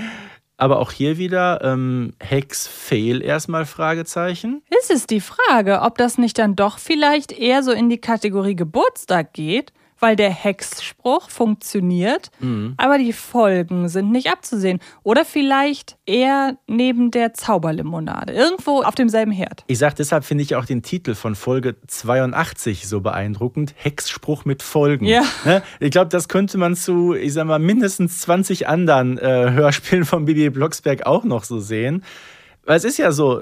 aber 0.56 0.78
auch 0.78 0.92
hier 0.92 1.18
wieder 1.18 1.60
ähm, 1.62 2.12
Hex 2.20 2.68
Fail 2.68 3.20
erstmal 3.20 3.66
Fragezeichen. 3.66 4.62
Ist 4.78 4.92
es 4.92 5.06
die 5.08 5.20
Frage, 5.20 5.80
ob 5.82 5.98
das 5.98 6.18
nicht 6.18 6.38
dann 6.38 6.54
doch 6.54 6.78
vielleicht 6.78 7.32
eher 7.32 7.64
so 7.64 7.72
in 7.72 7.90
die 7.90 8.00
Kategorie 8.00 8.54
Geburtstag 8.54 9.32
geht, 9.32 9.72
weil 9.98 10.16
der 10.16 10.30
Hexspruch 10.30 11.30
funktioniert, 11.30 12.30
Mhm. 12.40 12.74
aber 12.76 12.98
die 12.98 13.12
Folgen 13.12 13.88
sind 13.88 14.10
nicht 14.12 14.30
abzusehen. 14.30 14.80
Oder 15.02 15.24
vielleicht 15.24 15.96
eher 16.06 16.56
neben 16.66 17.10
der 17.10 17.32
Zauberlimonade, 17.34 18.32
irgendwo 18.32 18.82
auf 18.82 18.94
demselben 18.94 19.32
Herd. 19.32 19.64
Ich 19.68 19.78
sag 19.78 19.94
deshalb 19.96 20.24
finde 20.24 20.42
ich 20.42 20.54
auch 20.54 20.64
den 20.66 20.82
Titel 20.82 21.14
von 21.14 21.34
Folge 21.34 21.76
82 21.86 22.86
so 22.88 23.00
beeindruckend. 23.00 23.74
Hexspruch 23.76 24.44
mit 24.44 24.62
Folgen. 24.62 25.06
Ja. 25.06 25.22
Ne? 25.44 25.62
Ich 25.80 25.90
glaube, 25.90 26.08
das 26.08 26.28
könnte 26.28 26.58
man 26.58 26.74
zu, 26.76 27.14
ich 27.14 27.32
sag 27.32 27.46
mal, 27.46 27.58
mindestens 27.58 28.20
20 28.20 28.68
anderen 28.68 29.18
äh, 29.18 29.50
Hörspielen 29.52 30.04
von 30.04 30.24
Bibi 30.26 30.50
Blocksberg 30.50 31.06
auch 31.06 31.24
noch 31.24 31.44
so 31.44 31.58
sehen. 31.58 32.04
Weil 32.64 32.76
es 32.76 32.84
ist 32.84 32.98
ja 32.98 33.12
so, 33.12 33.40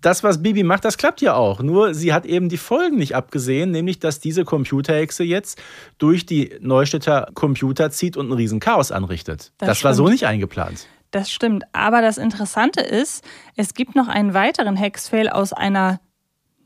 das, 0.00 0.24
was 0.24 0.42
Bibi 0.42 0.62
macht, 0.62 0.84
das 0.84 0.96
klappt 0.96 1.20
ja 1.20 1.34
auch. 1.34 1.60
Nur 1.60 1.94
sie 1.94 2.12
hat 2.12 2.26
eben 2.26 2.48
die 2.48 2.56
Folgen 2.56 2.96
nicht 2.96 3.14
abgesehen, 3.14 3.70
nämlich, 3.70 3.98
dass 3.98 4.20
diese 4.20 4.44
Computerhexe 4.44 5.24
jetzt 5.24 5.60
durch 5.98 6.26
die 6.26 6.56
Neustädter 6.60 7.30
Computer 7.34 7.90
zieht 7.90 8.16
und 8.16 8.28
ein 8.28 8.32
Riesenchaos 8.32 8.92
anrichtet. 8.92 9.52
Das, 9.58 9.68
Das 9.68 9.84
war 9.84 9.94
so 9.94 10.08
nicht 10.08 10.26
eingeplant. 10.26 10.86
Das 11.10 11.30
stimmt. 11.30 11.64
Aber 11.72 12.02
das 12.02 12.18
Interessante 12.18 12.80
ist, 12.80 13.24
es 13.56 13.74
gibt 13.74 13.96
noch 13.96 14.08
einen 14.08 14.34
weiteren 14.34 14.76
Hexfail 14.76 15.28
aus 15.28 15.52
einer 15.52 16.00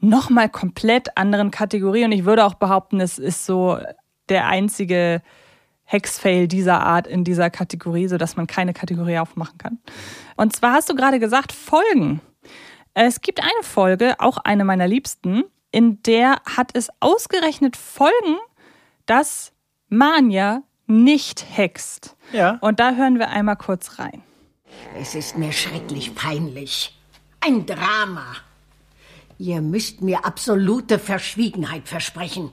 nochmal 0.00 0.48
komplett 0.48 1.16
anderen 1.16 1.50
Kategorie. 1.50 2.04
Und 2.04 2.12
ich 2.12 2.24
würde 2.24 2.44
auch 2.44 2.54
behaupten, 2.54 3.00
es 3.00 3.18
ist 3.18 3.46
so 3.46 3.78
der 4.28 4.46
einzige 4.46 5.22
Hexfail 5.84 6.48
dieser 6.48 6.80
Art 6.80 7.06
in 7.06 7.24
dieser 7.24 7.50
Kategorie, 7.50 8.08
sodass 8.08 8.36
man 8.36 8.46
keine 8.46 8.72
Kategorie 8.72 9.18
aufmachen 9.18 9.58
kann. 9.58 9.78
Und 10.36 10.54
zwar 10.54 10.72
hast 10.72 10.88
du 10.88 10.94
gerade 10.94 11.18
gesagt, 11.18 11.52
Folgen. 11.52 12.20
Es 12.94 13.20
gibt 13.20 13.40
eine 13.40 13.62
Folge, 13.62 14.14
auch 14.20 14.38
eine 14.38 14.64
meiner 14.64 14.86
liebsten, 14.86 15.44
in 15.72 16.00
der 16.04 16.40
hat 16.44 16.70
es 16.74 16.88
ausgerechnet 17.00 17.76
Folgen, 17.76 18.38
dass 19.06 19.52
Manja 19.88 20.62
nicht 20.86 21.44
hext. 21.56 22.14
Ja. 22.32 22.58
Und 22.60 22.78
da 22.78 22.94
hören 22.94 23.18
wir 23.18 23.30
einmal 23.30 23.56
kurz 23.56 23.98
rein. 23.98 24.22
Es 24.96 25.16
ist 25.16 25.36
mir 25.36 25.52
schrecklich 25.52 26.14
peinlich. 26.14 26.96
Ein 27.40 27.66
Drama. 27.66 28.36
Ihr 29.38 29.60
müsst 29.60 30.00
mir 30.00 30.24
absolute 30.24 31.00
Verschwiegenheit 31.00 31.88
versprechen. 31.88 32.52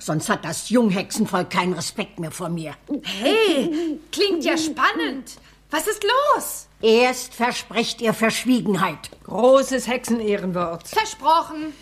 Sonst 0.00 0.28
hat 0.28 0.44
das 0.44 0.70
Junghexenvolk 0.70 1.50
keinen 1.50 1.74
Respekt 1.74 2.18
mehr 2.18 2.32
vor 2.32 2.48
mir. 2.48 2.74
Hey, 3.04 4.00
klingt 4.10 4.44
ja 4.44 4.56
spannend. 4.58 5.38
Was 5.70 5.86
ist 5.86 6.02
los? 6.02 6.68
Erst 6.80 7.34
versprecht 7.34 8.00
ihr 8.00 8.14
Verschwiegenheit. 8.14 9.10
Großes 9.24 9.86
Hexenehrenwort. 9.86 10.88
Versprochen. 10.88 11.74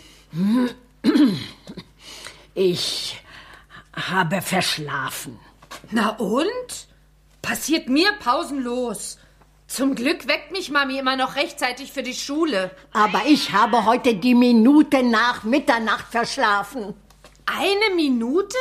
Ich 2.53 3.21
habe 3.93 4.41
verschlafen. 4.41 5.39
Na 5.91 6.09
und? 6.17 6.87
Passiert 7.41 7.87
mir 7.87 8.11
pausenlos. 8.19 9.19
Zum 9.67 9.95
Glück 9.95 10.27
weckt 10.27 10.51
mich 10.51 10.69
Mami 10.69 10.97
immer 10.97 11.15
noch 11.15 11.35
rechtzeitig 11.35 11.91
für 11.91 12.03
die 12.03 12.13
Schule. 12.13 12.71
Aber 12.93 13.21
ich 13.25 13.51
habe 13.51 13.85
heute 13.85 14.15
die 14.15 14.35
Minute 14.35 15.03
nach 15.03 15.43
Mitternacht 15.43 16.07
verschlafen. 16.11 16.93
Eine 17.45 17.95
Minute? 17.95 18.57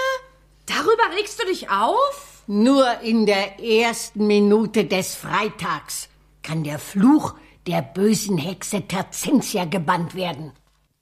Darüber 0.66 1.16
regst 1.16 1.40
du 1.40 1.46
dich 1.46 1.70
auf? 1.70 2.35
Nur 2.46 3.00
in 3.02 3.26
der 3.26 3.60
ersten 3.62 4.26
Minute 4.26 4.84
des 4.84 5.14
Freitags 5.14 6.08
kann 6.42 6.62
der 6.64 6.78
Fluch 6.78 7.34
der 7.66 7.82
bösen 7.82 8.38
Hexe 8.38 8.82
Terzentia 8.82 9.64
gebannt 9.64 10.14
werden. 10.14 10.52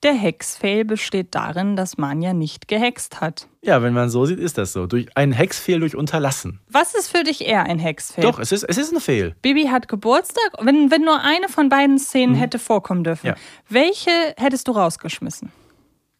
Der 0.03 0.15
Hexfail 0.15 0.85
besteht 0.85 1.35
darin, 1.35 1.77
dass 1.77 1.97
Manja 1.97 2.35
nicht 2.35 2.69
gehext 2.69 3.21
hat. 3.23 3.49
Ja, 3.63 3.83
wenn 3.83 3.95
man 3.95 4.11
so 4.11 4.27
sieht, 4.27 4.39
ist 4.39 4.59
das 4.59 4.73
so. 4.75 4.87
Durch 4.87 5.07
ein 5.17 5.33
Hexfehl 5.33 5.81
durch 5.81 5.97
Unterlassen. 5.97 6.61
Was 6.69 6.95
ist 6.95 7.09
für 7.09 7.25
dich 7.25 7.43
eher 7.47 7.65
ein 7.65 7.79
Hexfail? 7.79 8.23
Doch, 8.25 8.39
es 8.39 8.53
ist, 8.53 8.65
es 8.65 8.77
ist 8.77 8.93
ein 8.93 9.01
Fehl. 9.01 9.35
Bibi 9.41 9.65
hat 9.65 9.89
Geburtstag. 9.89 10.53
Wenn, 10.61 10.91
wenn 10.91 11.03
nur 11.03 11.21
eine 11.21 11.49
von 11.49 11.71
beiden 11.71 11.99
Szenen 11.99 12.35
hätte 12.35 12.59
vorkommen 12.59 13.05
dürfen, 13.05 13.29
Ja. 13.29 13.35
welche 13.69 14.11
hättest 14.37 14.69
du 14.69 14.73
rausgeschmissen? 14.73 15.53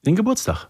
Den 0.03 0.17
Geburtstag. 0.17 0.69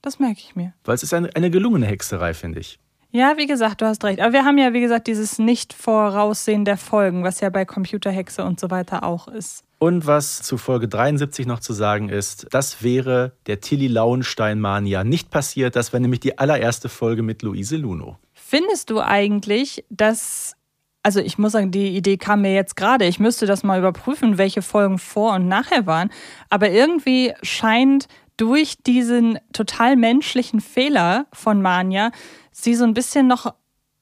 Das 0.00 0.20
merke 0.20 0.38
ich 0.38 0.54
mir. 0.54 0.72
Weil 0.84 0.94
es 0.94 1.02
ist 1.02 1.12
eine, 1.12 1.28
eine 1.34 1.50
gelungene 1.50 1.84
Hexerei, 1.84 2.32
finde 2.32 2.60
ich. 2.60 2.78
Ja, 3.10 3.38
wie 3.38 3.46
gesagt, 3.46 3.80
du 3.80 3.86
hast 3.86 4.04
recht. 4.04 4.20
Aber 4.20 4.34
wir 4.34 4.44
haben 4.44 4.58
ja, 4.58 4.74
wie 4.74 4.80
gesagt, 4.80 5.06
dieses 5.06 5.38
Nicht-Voraussehen 5.38 6.66
der 6.66 6.76
Folgen, 6.76 7.24
was 7.24 7.40
ja 7.40 7.48
bei 7.48 7.64
Computerhexe 7.64 8.44
und 8.44 8.60
so 8.60 8.70
weiter 8.70 9.02
auch 9.02 9.28
ist. 9.28 9.64
Und 9.78 10.06
was 10.06 10.42
zu 10.42 10.58
Folge 10.58 10.88
73 10.88 11.46
noch 11.46 11.60
zu 11.60 11.72
sagen 11.72 12.10
ist, 12.10 12.48
das 12.50 12.82
wäre 12.82 13.32
der 13.46 13.60
Tilly 13.60 13.86
Lauenstein-Mania 13.86 15.04
nicht 15.04 15.30
passiert. 15.30 15.74
Das 15.74 15.92
wäre 15.92 16.02
nämlich 16.02 16.20
die 16.20 16.36
allererste 16.36 16.88
Folge 16.88 17.22
mit 17.22 17.42
Luise 17.42 17.76
Luno. 17.76 18.18
Findest 18.34 18.90
du 18.90 19.00
eigentlich, 19.00 19.84
dass, 19.88 20.54
also 21.02 21.20
ich 21.20 21.38
muss 21.38 21.52
sagen, 21.52 21.70
die 21.70 21.96
Idee 21.96 22.18
kam 22.18 22.42
mir 22.42 22.54
jetzt 22.54 22.76
gerade, 22.76 23.06
ich 23.06 23.20
müsste 23.20 23.46
das 23.46 23.62
mal 23.62 23.78
überprüfen, 23.78 24.36
welche 24.36 24.62
Folgen 24.62 24.98
vor 24.98 25.34
und 25.34 25.48
nachher 25.48 25.86
waren, 25.86 26.10
aber 26.50 26.70
irgendwie 26.70 27.32
scheint 27.42 28.08
durch 28.38 28.76
diesen 28.86 29.38
total 29.52 29.96
menschlichen 29.96 30.60
Fehler 30.62 31.26
von 31.32 31.60
Manja 31.60 32.10
sie 32.52 32.74
so 32.74 32.84
ein 32.84 32.94
bisschen 32.94 33.26
noch 33.26 33.52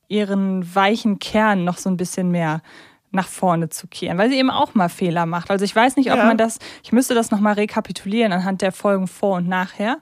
ihren 0.08 0.72
weichen 0.74 1.18
Kern 1.18 1.64
noch 1.64 1.78
so 1.78 1.90
ein 1.90 1.96
bisschen 1.96 2.30
mehr 2.30 2.62
nach 3.10 3.26
vorne 3.28 3.70
zu 3.70 3.86
kehren, 3.88 4.18
weil 4.18 4.28
sie 4.30 4.36
eben 4.36 4.50
auch 4.50 4.74
mal 4.74 4.88
Fehler 4.88 5.26
macht. 5.26 5.50
Also 5.50 5.64
ich 5.64 5.74
weiß 5.74 5.96
nicht, 5.96 6.10
ob 6.12 6.18
Ja. 6.18 6.26
man 6.26 6.36
das, 6.36 6.58
ich 6.84 6.92
müsste 6.92 7.14
das 7.14 7.30
nochmal 7.30 7.54
rekapitulieren 7.54 8.32
anhand 8.32 8.62
der 8.62 8.72
Folgen 8.72 9.08
vor 9.08 9.38
und 9.38 9.48
nachher, 9.48 9.98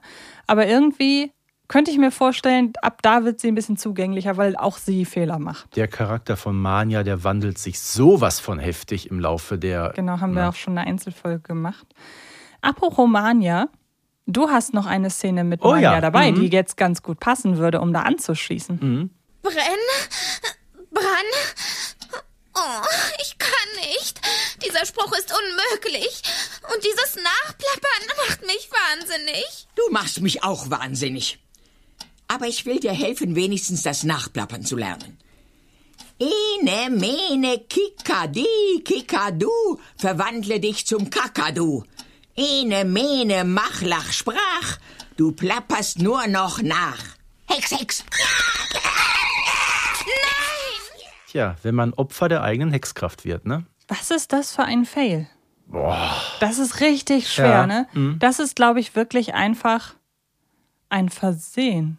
aber 0.47 0.67
irgendwie 0.67 1.31
könnte 1.67 1.89
ich 1.89 1.97
mir 1.97 2.11
vorstellen, 2.11 2.73
ab 2.83 3.01
da 3.01 3.23
wird 3.23 3.39
sie 3.39 3.47
ein 3.47 3.55
bisschen 3.55 3.77
zugänglicher, 3.77 4.37
weil 4.37 4.55
auch 4.55 4.77
sie 4.77 5.03
Fehler 5.05 5.39
macht. 5.39 5.75
Der 5.75 5.87
Charakter 5.87 6.37
von 6.37 6.55
Mania, 6.61 7.01
der 7.01 7.23
wandelt 7.23 7.57
sich 7.57 7.79
sowas 7.79 8.39
von 8.39 8.59
heftig 8.59 9.09
im 9.09 9.19
Laufe 9.19 9.57
der. 9.57 9.93
Genau, 9.95 10.19
haben 10.19 10.35
wir 10.35 10.47
auch 10.49 10.53
schon 10.55 10.77
eine 10.77 10.85
Einzelfolge 10.87 11.39
gemacht. 11.39 11.87
Apropos 12.61 13.07
Manja, 13.09 13.67
du 14.25 14.49
hast 14.49 14.73
noch 14.73 14.85
eine 14.85 15.09
Szene 15.09 15.43
mit 15.43 15.61
Oh 15.63 15.71
Manja 15.71 15.93
ja, 15.93 16.01
dabei, 16.01 16.31
mhm. 16.31 16.41
die 16.41 16.47
jetzt 16.47 16.77
ganz 16.77 17.01
gut 17.01 17.19
passen 17.19 17.57
würde, 17.57 17.81
um 17.81 17.93
da 17.93 18.01
anzuschließen. 18.01 18.79
Mhm. 18.81 19.09
Brenn? 19.41 19.53
Brann? 20.91 22.21
Oh, 22.57 22.87
ich 23.21 23.37
kann 23.37 23.51
nicht. 23.91 24.21
Dieser 24.65 24.85
Spruch 24.85 25.11
ist 25.11 25.31
unmöglich. 25.31 26.21
Und 26.73 26.83
dieses 26.83 27.15
Nachplappern 27.15 28.27
macht 28.27 28.41
mich 28.45 28.69
wahnsinnig. 28.71 29.67
Du 29.75 29.91
machst 29.91 30.21
mich 30.21 30.43
auch 30.43 30.69
wahnsinnig. 30.69 31.39
Aber 32.27 32.47
ich 32.47 32.65
will 32.65 32.79
dir 32.79 32.93
helfen, 32.93 33.35
wenigstens 33.35 33.83
das 33.83 34.03
Nachplappern 34.03 34.63
zu 34.63 34.77
lernen. 34.77 35.19
Ene, 36.17 36.89
mene, 36.89 37.59
kikadi, 37.59 38.81
kikadu, 38.85 39.79
verwandle 39.97 40.61
dich 40.61 40.87
zum 40.87 41.09
Kakadu. 41.09 41.83
Ene, 42.37 42.83
mene, 42.83 43.43
machlach, 43.45 44.11
sprach, 44.11 44.77
du 45.17 45.31
plapperst 45.31 45.99
nur 45.99 46.27
noch 46.27 46.61
nach. 46.61 46.97
Hex, 47.47 47.71
Hex. 47.71 48.03
Tja, 51.27 51.55
wenn 51.63 51.75
man 51.75 51.93
Opfer 51.93 52.29
der 52.29 52.43
eigenen 52.43 52.71
Hexkraft 52.71 53.25
wird, 53.25 53.45
ne? 53.45 53.65
Was 53.87 54.11
ist 54.11 54.33
das 54.33 54.53
für 54.53 54.63
ein 54.63 54.85
Fail? 54.85 55.27
Boah. 55.67 56.15
Das 56.39 56.59
ist 56.59 56.79
richtig 56.81 57.31
schwer, 57.31 57.45
Ja, 57.47 57.67
ne? 57.67 57.87
mhm. 57.93 58.19
Das 58.19 58.39
ist, 58.39 58.55
glaube 58.55 58.79
ich, 58.79 58.95
wirklich 58.95 59.33
einfach 59.33 59.95
ein 60.89 61.09
Versehen. 61.09 61.97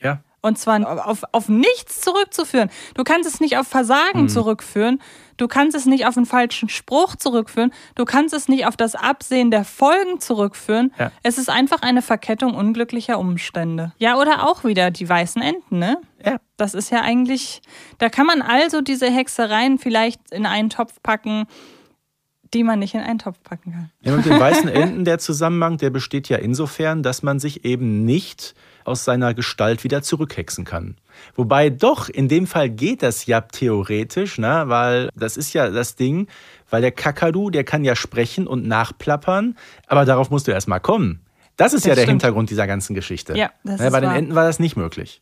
Ja. 0.00 0.22
Und 0.40 0.56
zwar 0.58 1.06
auf, 1.08 1.24
auf 1.32 1.48
nichts 1.48 2.00
zurückzuführen. 2.00 2.70
Du 2.94 3.02
kannst 3.02 3.28
es 3.28 3.40
nicht 3.40 3.56
auf 3.58 3.66
Versagen 3.66 4.22
Mhm. 4.22 4.28
zurückführen. 4.28 5.00
Du 5.36 5.48
kannst 5.48 5.76
es 5.76 5.84
nicht 5.86 6.06
auf 6.06 6.16
einen 6.16 6.26
falschen 6.26 6.68
Spruch 6.68 7.16
zurückführen. 7.16 7.72
Du 7.96 8.04
kannst 8.04 8.34
es 8.34 8.48
nicht 8.48 8.66
auf 8.66 8.76
das 8.76 8.94
Absehen 8.94 9.50
der 9.50 9.64
Folgen 9.64 10.20
zurückführen. 10.20 10.92
Ja. 10.98 11.10
Es 11.22 11.38
ist 11.38 11.48
einfach 11.50 11.82
eine 11.82 12.02
Verkettung 12.02 12.54
unglücklicher 12.54 13.18
Umstände. 13.18 13.92
Ja, 13.98 14.16
oder 14.16 14.46
auch 14.48 14.62
wieder 14.64 14.90
die 14.92 15.08
weißen 15.08 15.42
Enten, 15.42 15.78
ne? 15.80 15.98
Ja. 16.24 16.38
Das 16.56 16.74
ist 16.74 16.90
ja 16.90 17.00
eigentlich, 17.02 17.60
da 17.98 18.08
kann 18.08 18.26
man 18.26 18.40
also 18.42 18.80
diese 18.80 19.10
Hexereien 19.10 19.78
vielleicht 19.78 20.20
in 20.32 20.46
einen 20.46 20.70
Topf 20.70 20.94
packen, 21.02 21.46
die 22.54 22.64
man 22.64 22.78
nicht 22.78 22.94
in 22.94 23.00
einen 23.00 23.18
Topf 23.18 23.42
packen 23.42 23.72
kann. 23.72 23.90
Ja, 24.02 24.16
mit 24.16 24.24
den 24.24 24.38
weißen 24.40 24.68
Enden, 24.68 25.04
der 25.04 25.18
Zusammenhang, 25.18 25.78
der 25.78 25.90
besteht 25.90 26.28
ja 26.28 26.38
insofern, 26.38 27.02
dass 27.02 27.22
man 27.22 27.38
sich 27.40 27.64
eben 27.64 28.04
nicht 28.04 28.54
aus 28.88 29.04
seiner 29.04 29.34
Gestalt 29.34 29.84
wieder 29.84 30.02
zurückhexen 30.02 30.64
kann. 30.64 30.96
Wobei 31.34 31.70
doch, 31.70 32.08
in 32.08 32.28
dem 32.28 32.46
Fall 32.46 32.70
geht 32.70 33.02
das 33.02 33.26
ja 33.26 33.40
theoretisch, 33.40 34.38
ne? 34.38 34.64
weil 34.66 35.10
das 35.14 35.36
ist 35.36 35.52
ja 35.52 35.70
das 35.70 35.94
Ding, 35.96 36.26
weil 36.70 36.80
der 36.82 36.92
Kakadu, 36.92 37.50
der 37.50 37.64
kann 37.64 37.84
ja 37.84 37.94
sprechen 37.94 38.46
und 38.46 38.66
nachplappern, 38.66 39.56
aber 39.86 40.04
darauf 40.04 40.30
musst 40.30 40.46
du 40.48 40.52
erst 40.52 40.68
mal 40.68 40.80
kommen. 40.80 41.20
Das 41.56 41.72
ist 41.72 41.84
Das 41.84 41.88
ja 41.90 41.94
der 41.96 42.02
stimmt. 42.02 42.22
Hintergrund 42.22 42.50
dieser 42.50 42.66
ganzen 42.66 42.94
Geschichte. 42.94 43.36
Ja, 43.36 43.50
das 43.64 43.80
Ne, 43.80 43.90
Bei 43.90 44.00
den 44.00 44.10
wahr. 44.10 44.16
Enten 44.16 44.34
war 44.34 44.44
das 44.44 44.58
nicht 44.60 44.76
möglich. 44.76 45.20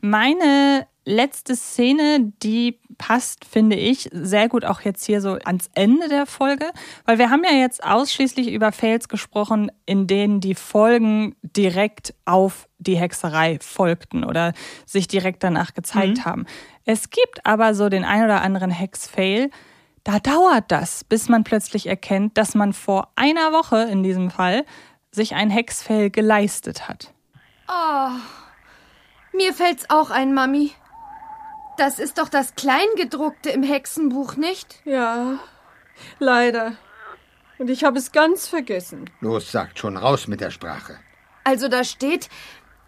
Meine 0.00 0.86
letzte 1.06 1.54
Szene, 1.56 2.32
die 2.42 2.80
passt, 2.98 3.44
finde 3.44 3.76
ich, 3.76 4.10
sehr 4.12 4.48
gut 4.48 4.64
auch 4.64 4.80
jetzt 4.80 5.06
hier 5.06 5.20
so 5.20 5.38
ans 5.44 5.70
Ende 5.74 6.08
der 6.08 6.26
Folge, 6.26 6.70
weil 7.04 7.18
wir 7.18 7.30
haben 7.30 7.44
ja 7.44 7.56
jetzt 7.56 7.82
ausschließlich 7.82 8.52
über 8.52 8.72
Fails 8.72 9.08
gesprochen, 9.08 9.70
in 9.86 10.06
denen 10.06 10.40
die 10.40 10.56
Folgen 10.56 11.36
direkt 11.42 12.14
auf 12.24 12.68
die 12.78 12.96
Hexerei 12.96 13.58
folgten 13.62 14.24
oder 14.24 14.52
sich 14.84 15.06
direkt 15.08 15.42
danach 15.44 15.74
gezeigt 15.74 16.24
haben. 16.24 16.44
Es 16.84 17.10
gibt 17.10 17.46
aber 17.46 17.74
so 17.74 17.88
den 17.88 18.04
ein 18.04 18.24
oder 18.24 18.42
anderen 18.42 18.70
Hex-Fail, 18.70 19.50
da 20.02 20.18
dauert 20.18 20.64
das, 20.68 21.04
bis 21.04 21.28
man 21.28 21.44
plötzlich 21.44 21.86
erkennt, 21.86 22.36
dass 22.36 22.54
man 22.54 22.72
vor 22.72 23.12
einer 23.16 23.52
Woche 23.52 23.82
in 23.90 24.02
diesem 24.02 24.30
Fall 24.30 24.64
sich 25.10 25.34
ein 25.34 25.50
Hexfail 25.50 26.10
geleistet 26.10 26.88
hat. 26.88 27.12
Oh, 27.68 28.10
mir 29.32 29.52
fällt's 29.52 29.88
auch 29.90 30.10
ein, 30.10 30.32
Mami. 30.34 30.72
Das 31.76 31.98
ist 31.98 32.18
doch 32.18 32.28
das 32.28 32.54
Kleingedruckte 32.54 33.50
im 33.50 33.62
Hexenbuch, 33.62 34.36
nicht? 34.36 34.80
Ja, 34.84 35.38
leider. 36.18 36.72
Und 37.58 37.70
ich 37.70 37.84
habe 37.84 37.98
es 37.98 38.12
ganz 38.12 38.48
vergessen. 38.48 39.10
Los, 39.20 39.52
sagt 39.52 39.78
schon 39.78 39.96
raus 39.96 40.26
mit 40.26 40.40
der 40.40 40.50
Sprache. 40.50 40.98
Also 41.44 41.68
da 41.68 41.84
steht, 41.84 42.28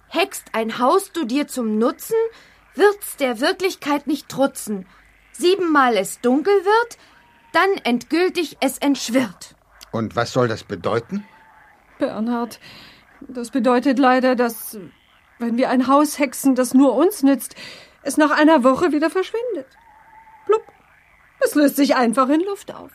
hext 0.08 0.46
ein 0.52 0.78
Haus 0.78 1.12
du 1.12 1.24
dir 1.24 1.48
zum 1.48 1.78
Nutzen, 1.78 2.16
wird's 2.74 3.16
der 3.16 3.40
Wirklichkeit 3.40 4.06
nicht 4.06 4.28
trutzen. 4.28 4.86
Siebenmal 5.32 5.96
es 5.96 6.20
dunkel 6.20 6.52
wird, 6.52 6.98
dann 7.52 7.70
endgültig 7.84 8.56
es 8.60 8.78
entschwirrt. 8.78 9.54
Und 9.92 10.16
was 10.16 10.32
soll 10.32 10.48
das 10.48 10.64
bedeuten? 10.64 11.24
Bernhard, 11.98 12.60
das 13.20 13.50
bedeutet 13.50 13.98
leider, 13.98 14.36
dass, 14.36 14.78
wenn 15.38 15.56
wir 15.56 15.70
ein 15.70 15.86
Haus 15.88 16.18
hexen, 16.18 16.54
das 16.54 16.74
nur 16.74 16.94
uns 16.94 17.22
nützt, 17.22 17.54
es 18.02 18.16
nach 18.16 18.30
einer 18.30 18.64
Woche 18.64 18.92
wieder 18.92 19.10
verschwindet. 19.10 19.66
Plupp. 20.46 20.62
Es 21.40 21.54
löst 21.54 21.76
sich 21.76 21.96
einfach 21.96 22.28
in 22.28 22.40
Luft 22.40 22.74
auf. 22.74 22.90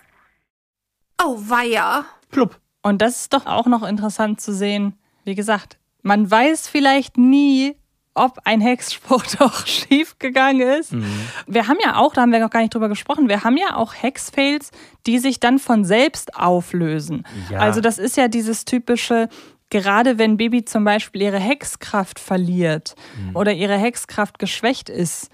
Oh, 1.24 1.38
weia. 1.38 2.06
Plupp. 2.32 2.60
Und 2.82 3.02
das 3.02 3.22
ist 3.22 3.34
doch 3.34 3.46
auch 3.46 3.66
noch 3.66 3.84
interessant 3.84 4.42
zu 4.42 4.54
sehen. 4.54 4.98
Wie 5.24 5.36
gesagt, 5.36 5.78
man 6.02 6.30
weiß 6.30 6.68
vielleicht 6.68 7.18
nie, 7.18 7.78
ob 8.14 8.40
ein 8.44 8.62
Hexspruch 8.62 9.24
doch 9.40 9.66
schief 9.66 10.20
gegangen 10.20 10.62
ist. 10.62 10.94
Mhm. 10.94 11.06
Wir 11.48 11.68
haben 11.68 11.78
ja 11.84 11.96
auch, 11.98 12.14
da 12.14 12.22
haben 12.22 12.32
wir 12.32 12.40
noch 12.40 12.50
gar 12.50 12.62
nicht 12.62 12.74
drüber 12.74 12.90
gesprochen, 12.90 13.30
wir 13.30 13.44
haben 13.44 13.58
ja 13.58 13.76
auch 13.76 13.94
Hexfails, 13.94 14.72
die 15.06 15.20
sich 15.20 15.40
dann 15.40 15.60
von 15.60 15.86
selbst 15.86 16.36
auflösen. 16.36 17.26
Ja. 17.50 17.60
Also 17.60 17.82
das 17.82 17.98
ist 17.98 18.18
ja 18.18 18.28
dieses 18.28 18.66
typische, 18.66 19.30
gerade 19.74 20.20
wenn 20.20 20.38
Baby 20.38 20.64
zum 20.66 20.86
Beispiel 20.86 21.24
ihre 21.24 21.40
Hexkraft 21.40 22.20
verliert 22.20 22.96
Mhm. 23.18 23.36
oder 23.36 23.52
ihre 23.54 23.78
Hexkraft 23.78 24.38
geschwächt 24.40 24.88
ist, 24.90 25.30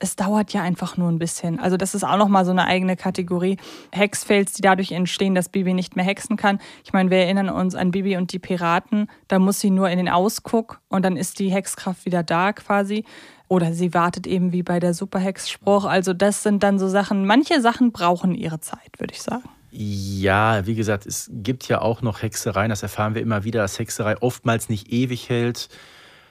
es 0.00 0.16
dauert 0.16 0.52
ja 0.52 0.60
einfach 0.62 0.96
nur 0.96 1.08
ein 1.08 1.18
bisschen. 1.18 1.60
Also 1.60 1.76
das 1.76 1.94
ist 1.94 2.02
auch 2.02 2.16
nochmal 2.16 2.44
so 2.44 2.50
eine 2.50 2.66
eigene 2.66 2.96
Kategorie. 2.96 3.58
Hexfails, 3.92 4.52
die 4.54 4.62
dadurch 4.62 4.90
entstehen, 4.92 5.34
dass 5.34 5.48
Bibi 5.48 5.72
nicht 5.72 5.96
mehr 5.96 6.04
hexen 6.04 6.36
kann. 6.36 6.58
Ich 6.84 6.92
meine, 6.92 7.10
wir 7.10 7.18
erinnern 7.18 7.48
uns 7.48 7.74
an 7.74 7.90
Bibi 7.92 8.16
und 8.16 8.32
die 8.32 8.38
Piraten. 8.38 9.08
Da 9.28 9.38
muss 9.38 9.60
sie 9.60 9.70
nur 9.70 9.88
in 9.90 9.98
den 9.98 10.08
Ausguck 10.08 10.80
und 10.88 11.04
dann 11.04 11.16
ist 11.16 11.38
die 11.38 11.50
Hexkraft 11.50 12.04
wieder 12.06 12.22
da 12.22 12.52
quasi. 12.52 13.04
Oder 13.48 13.72
sie 13.72 13.94
wartet 13.94 14.26
eben 14.26 14.52
wie 14.52 14.62
bei 14.62 14.80
der 14.80 14.94
Superhexspruch. 14.94 15.84
Also 15.84 16.12
das 16.12 16.42
sind 16.42 16.62
dann 16.62 16.78
so 16.78 16.88
Sachen, 16.88 17.26
manche 17.26 17.60
Sachen 17.60 17.92
brauchen 17.92 18.34
ihre 18.34 18.60
Zeit, 18.60 18.90
würde 18.98 19.14
ich 19.14 19.22
sagen. 19.22 19.44
Ja, 19.76 20.64
wie 20.66 20.76
gesagt, 20.76 21.04
es 21.04 21.28
gibt 21.32 21.66
ja 21.66 21.80
auch 21.80 22.00
noch 22.00 22.22
Hexereien, 22.22 22.68
das 22.68 22.84
erfahren 22.84 23.16
wir 23.16 23.22
immer 23.22 23.42
wieder, 23.42 23.60
dass 23.62 23.76
Hexerei 23.76 24.16
oftmals 24.22 24.68
nicht 24.68 24.92
ewig 24.92 25.28
hält. 25.28 25.68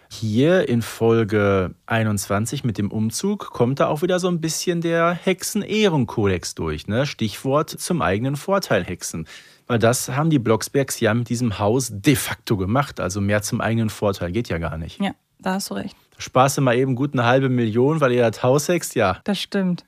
Hier 0.09 0.69
in 0.69 0.81
Folge 0.81 1.75
21 1.85 2.63
mit 2.63 2.77
dem 2.77 2.89
Umzug 2.89 3.49
kommt 3.49 3.81
da 3.81 3.87
auch 3.87 4.01
wieder 4.01 4.19
so 4.19 4.29
ein 4.29 4.39
bisschen 4.39 4.79
der 4.79 5.11
Hexen-Ehrenkodex 5.11 6.55
durch. 6.55 6.87
Ne? 6.87 7.05
Stichwort 7.05 7.69
zum 7.69 8.01
eigenen 8.01 8.37
Vorteil 8.37 8.85
Hexen. 8.85 9.27
Weil 9.67 9.79
das 9.79 10.07
haben 10.07 10.29
die 10.29 10.39
Blocksbergs 10.39 11.01
ja 11.01 11.13
mit 11.13 11.27
diesem 11.27 11.59
Haus 11.59 11.89
de 11.91 12.15
facto 12.15 12.55
gemacht. 12.55 13.01
Also 13.01 13.19
mehr 13.19 13.41
zum 13.41 13.59
eigenen 13.59 13.89
Vorteil 13.89 14.31
geht 14.31 14.47
ja 14.47 14.57
gar 14.57 14.77
nicht. 14.77 15.01
Ja, 15.01 15.15
da 15.39 15.55
hast 15.55 15.69
du 15.69 15.73
recht. 15.73 15.97
Du 16.17 16.61
mal 16.61 16.77
eben 16.77 16.95
gut 16.95 17.11
eine 17.11 17.25
halbe 17.25 17.49
Million, 17.49 17.99
weil 17.99 18.13
ihr 18.13 18.29
das 18.31 18.41
Haus 18.41 18.69
hext? 18.69 18.95
Ja. 18.95 19.19
Das 19.25 19.41
stimmt. 19.41 19.83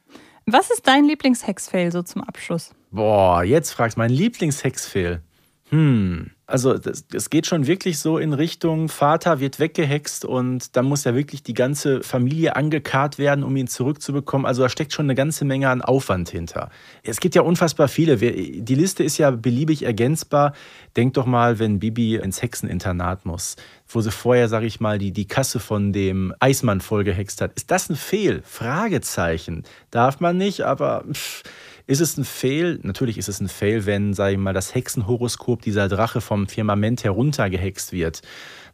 Was 0.45 0.71
ist 0.71 0.85
dein 0.87 1.05
Lieblingshexfail 1.05 1.91
so 1.93 2.03
zum 2.03 2.21
Abschluss? 2.21 2.71
Boah, 2.95 3.43
jetzt 3.43 3.71
fragst 3.71 3.97
mein 3.97 4.10
Lieblingshexfail. 4.10 5.21
Hm, 5.69 6.31
also 6.47 6.77
das 6.77 7.29
geht 7.29 7.45
schon 7.45 7.67
wirklich 7.67 7.99
so 7.99 8.17
in 8.17 8.31
Richtung 8.31 8.88
Vater 8.88 9.41
wird 9.41 9.60
weggehext 9.60 10.23
und 10.23 10.77
dann 10.77 10.86
muss 10.86 11.03
ja 11.03 11.13
wirklich 11.13 11.43
die 11.43 11.55
ganze 11.55 12.03
Familie 12.03 12.55
angekarrt 12.55 13.17
werden, 13.17 13.43
um 13.43 13.53
ihn 13.58 13.67
zurückzubekommen. 13.67 14.45
Also 14.45 14.62
da 14.62 14.69
steckt 14.69 14.93
schon 14.93 15.08
eine 15.08 15.15
ganze 15.15 15.43
Menge 15.43 15.67
an 15.67 15.81
Aufwand 15.81 16.29
hinter. 16.29 16.69
Es 17.03 17.19
gibt 17.19 17.36
ja 17.36 17.41
unfassbar 17.41 17.89
viele. 17.89 18.15
Die 18.15 18.75
Liste 18.75 19.03
ist 19.03 19.17
ja 19.17 19.31
beliebig 19.31 19.84
ergänzbar. 19.84 20.53
Denk 20.95 21.15
doch 21.15 21.25
mal, 21.25 21.60
wenn 21.60 21.79
Bibi 21.79 22.15
ins 22.15 22.41
Hexeninternat 22.41 23.25
muss, 23.25 23.58
wo 23.89 23.99
sie 23.99 24.12
vorher, 24.12 24.47
sag 24.47 24.63
ich 24.63 24.79
mal, 24.79 24.99
die, 24.99 25.12
die 25.12 25.27
Kasse 25.27 25.60
von 25.60 25.91
dem 25.91 26.34
Eismann 26.39 26.79
vollgehext 26.79 27.41
hat. 27.41 27.51
Ist 27.55 27.71
das 27.71 27.89
ein 27.89 27.97
Fehl? 27.97 28.41
Fragezeichen. 28.45 29.63
Darf 29.91 30.21
man 30.21 30.38
nicht, 30.38 30.62
aber 30.62 31.03
pff, 31.12 31.43
ist 31.88 32.02
es 32.02 32.17
ein 32.17 32.26
Fail? 32.26 32.80
Natürlich 32.84 33.17
ist 33.17 33.30
es 33.30 33.39
ein 33.39 33.48
Fail, 33.48 33.86
wenn, 33.86 34.13
sag 34.13 34.32
ich 34.32 34.38
mal, 34.38 34.54
das 34.54 34.74
Hexenhoroskop 34.74 35.62
dieser 35.62 35.88
Drache 35.88 36.21
vom 36.21 36.48
Firmament 36.48 37.04
heruntergehext 37.04 37.91
wird. 37.91 38.21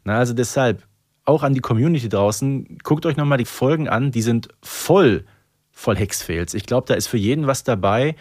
Na, 0.04 0.18
also 0.18 0.32
deshalb, 0.32 0.86
auch 1.24 1.42
an 1.42 1.54
die 1.54 1.60
Community 1.60 2.08
draußen, 2.08 2.78
guckt 2.82 3.06
euch 3.06 3.16
nochmal 3.16 3.38
die 3.38 3.44
Folgen 3.44 3.88
an, 3.88 4.10
die 4.10 4.22
sind 4.22 4.48
voll, 4.62 5.24
voll 5.70 5.96
Hexfails. 5.96 6.54
Ich 6.54 6.66
glaube, 6.66 6.86
da 6.86 6.94
ist 6.94 7.06
für 7.06 7.18
jeden 7.18 7.46
was 7.46 7.64
dabei. 7.64 8.16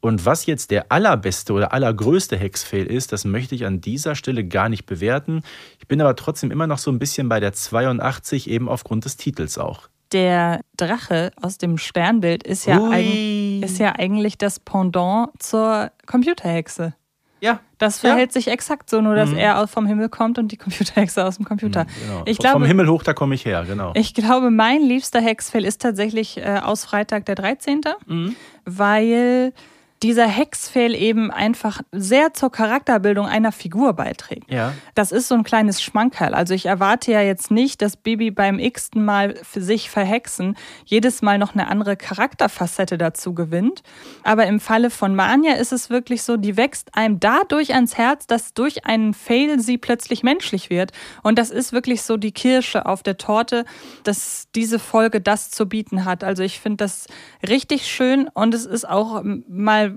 Und 0.00 0.26
was 0.26 0.46
jetzt 0.46 0.72
der 0.72 0.90
allerbeste 0.90 1.52
oder 1.52 1.72
allergrößte 1.72 2.36
Hexfail 2.36 2.86
ist, 2.86 3.12
das 3.12 3.24
möchte 3.24 3.54
ich 3.54 3.66
an 3.66 3.80
dieser 3.80 4.16
Stelle 4.16 4.44
gar 4.44 4.68
nicht 4.68 4.84
bewerten. 4.84 5.42
Ich 5.78 5.86
bin 5.86 6.00
aber 6.00 6.16
trotzdem 6.16 6.50
immer 6.50 6.66
noch 6.66 6.78
so 6.78 6.90
ein 6.90 6.98
bisschen 6.98 7.28
bei 7.28 7.38
der 7.38 7.52
82, 7.52 8.50
eben 8.50 8.68
aufgrund 8.68 9.04
des 9.04 9.16
Titels 9.16 9.58
auch. 9.58 9.88
Der 10.12 10.60
Drache 10.76 11.32
aus 11.40 11.58
dem 11.58 11.78
Sternbild 11.78 12.42
ist 12.42 12.66
ja, 12.66 12.78
eig 12.90 13.62
ist 13.62 13.78
ja 13.78 13.94
eigentlich 13.96 14.36
das 14.38 14.60
Pendant 14.60 15.30
zur 15.38 15.90
Computerhexe. 16.06 16.94
Ja. 17.40 17.58
Das 17.78 17.98
verhält 17.98 18.32
sich 18.32 18.46
exakt 18.46 18.88
so, 18.88 19.00
nur 19.00 19.16
dass 19.16 19.30
Mhm. 19.30 19.38
er 19.38 19.58
aus- 19.58 19.70
vom 19.70 19.86
Himmel 19.86 20.08
kommt 20.08 20.38
und 20.38 20.52
die 20.52 20.56
Computerhexe 20.56 21.24
aus 21.24 21.36
dem 21.36 21.44
Computer. 21.44 21.86
Genau. 22.06 22.22
Ich 22.26 22.36
Vom 22.36 22.42
glaube, 22.44 22.66
Himmel 22.68 22.88
hoch, 22.88 23.02
da 23.02 23.14
komme 23.14 23.34
ich 23.34 23.44
her, 23.44 23.64
genau. 23.66 23.90
ich 23.96 24.14
glaube, 24.14 24.50
mein 24.52 24.82
liebster 24.82 25.20
Hexfail 25.20 25.64
ist 25.64 25.82
tatsächlich 25.82 26.36
äh, 26.38 26.60
aus 26.62 26.84
Freitag 26.84 27.24
der 27.26 27.34
13., 27.34 27.80
Mhm. 28.06 28.36
weil 28.64 29.52
dieser 30.02 30.26
Hexfail 30.26 30.94
eben 30.94 31.30
einfach 31.30 31.80
sehr 31.92 32.34
zur 32.34 32.50
Charakterbildung 32.50 33.26
einer 33.26 33.52
Figur 33.52 33.92
beiträgt. 33.92 34.50
Ja. 34.50 34.72
Das 34.94 35.12
ist 35.12 35.28
so 35.28 35.34
ein 35.34 35.44
kleines 35.44 35.80
Schmankerl. 35.80 36.34
Also 36.34 36.54
ich 36.54 36.66
erwarte 36.66 37.12
ja 37.12 37.20
jetzt 37.20 37.50
nicht, 37.50 37.82
dass 37.82 37.96
Bibi 37.96 38.30
beim 38.30 38.58
x-ten 38.58 39.04
Mal 39.04 39.36
für 39.42 39.60
sich 39.60 39.90
verhexen 39.90 40.56
jedes 40.84 41.22
Mal 41.22 41.38
noch 41.38 41.54
eine 41.54 41.68
andere 41.68 41.96
Charakterfacette 41.96 42.98
dazu 42.98 43.34
gewinnt. 43.34 43.82
Aber 44.24 44.46
im 44.46 44.58
Falle 44.58 44.90
von 44.90 45.14
Manja 45.14 45.54
ist 45.54 45.72
es 45.72 45.88
wirklich 45.88 46.22
so, 46.22 46.36
die 46.36 46.56
wächst 46.56 46.96
einem 46.96 47.20
dadurch 47.20 47.74
ans 47.74 47.96
Herz, 47.96 48.26
dass 48.26 48.54
durch 48.54 48.86
einen 48.86 49.14
Fail 49.14 49.60
sie 49.60 49.78
plötzlich 49.78 50.24
menschlich 50.24 50.68
wird. 50.68 50.92
Und 51.22 51.38
das 51.38 51.50
ist 51.50 51.72
wirklich 51.72 52.02
so 52.02 52.16
die 52.16 52.32
Kirsche 52.32 52.86
auf 52.86 53.04
der 53.04 53.18
Torte, 53.18 53.64
dass 54.02 54.48
diese 54.54 54.80
Folge 54.80 55.20
das 55.20 55.50
zu 55.50 55.68
bieten 55.68 56.04
hat. 56.04 56.24
Also 56.24 56.42
ich 56.42 56.58
finde 56.58 56.78
das 56.78 57.06
richtig 57.48 57.86
schön 57.86 58.28
und 58.34 58.54
es 58.54 58.66
ist 58.66 58.88
auch 58.88 59.22
mal 59.46 59.91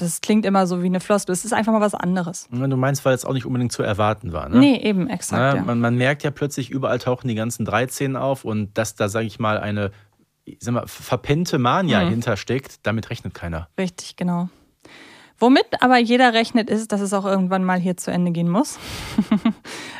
das 0.00 0.20
klingt 0.20 0.44
immer 0.46 0.66
so 0.66 0.82
wie 0.82 0.86
eine 0.86 1.00
Floskel. 1.00 1.32
Es 1.32 1.44
ist 1.44 1.52
einfach 1.52 1.72
mal 1.72 1.80
was 1.80 1.94
anderes. 1.94 2.48
Ja, 2.52 2.66
Du 2.66 2.76
meinst, 2.76 3.04
weil 3.04 3.14
es 3.14 3.24
auch 3.24 3.32
nicht 3.32 3.46
unbedingt 3.46 3.72
zu 3.72 3.82
erwarten 3.82 4.32
war, 4.32 4.48
ne? 4.48 4.58
Nee, 4.58 4.76
eben, 4.78 5.08
exakt. 5.08 5.40
Na, 5.40 5.56
ja. 5.56 5.62
man, 5.62 5.80
man 5.80 5.96
merkt 5.96 6.22
ja 6.22 6.30
plötzlich, 6.30 6.70
überall 6.70 6.98
tauchen 6.98 7.28
die 7.28 7.34
ganzen 7.34 7.64
13 7.64 8.16
auf 8.16 8.44
und 8.44 8.76
dass 8.78 8.94
da, 8.94 9.08
sage 9.08 9.26
ich 9.26 9.38
mal, 9.38 9.58
eine 9.58 9.90
sag 10.58 10.74
mal, 10.74 10.86
verpennte 10.86 11.58
Mania 11.58 12.04
Mhm. 12.04 12.10
hintersteckt, 12.10 12.80
damit 12.84 13.10
rechnet 13.10 13.34
keiner. 13.34 13.68
Richtig, 13.78 14.16
genau. 14.16 14.48
Womit 15.38 15.64
aber 15.80 15.96
jeder 15.96 16.34
rechnet, 16.34 16.68
ist, 16.68 16.92
dass 16.92 17.00
es 17.00 17.14
auch 17.14 17.24
irgendwann 17.24 17.64
mal 17.64 17.78
hier 17.80 17.96
zu 17.96 18.10
Ende 18.10 18.30
gehen 18.30 18.48
muss. 18.50 18.78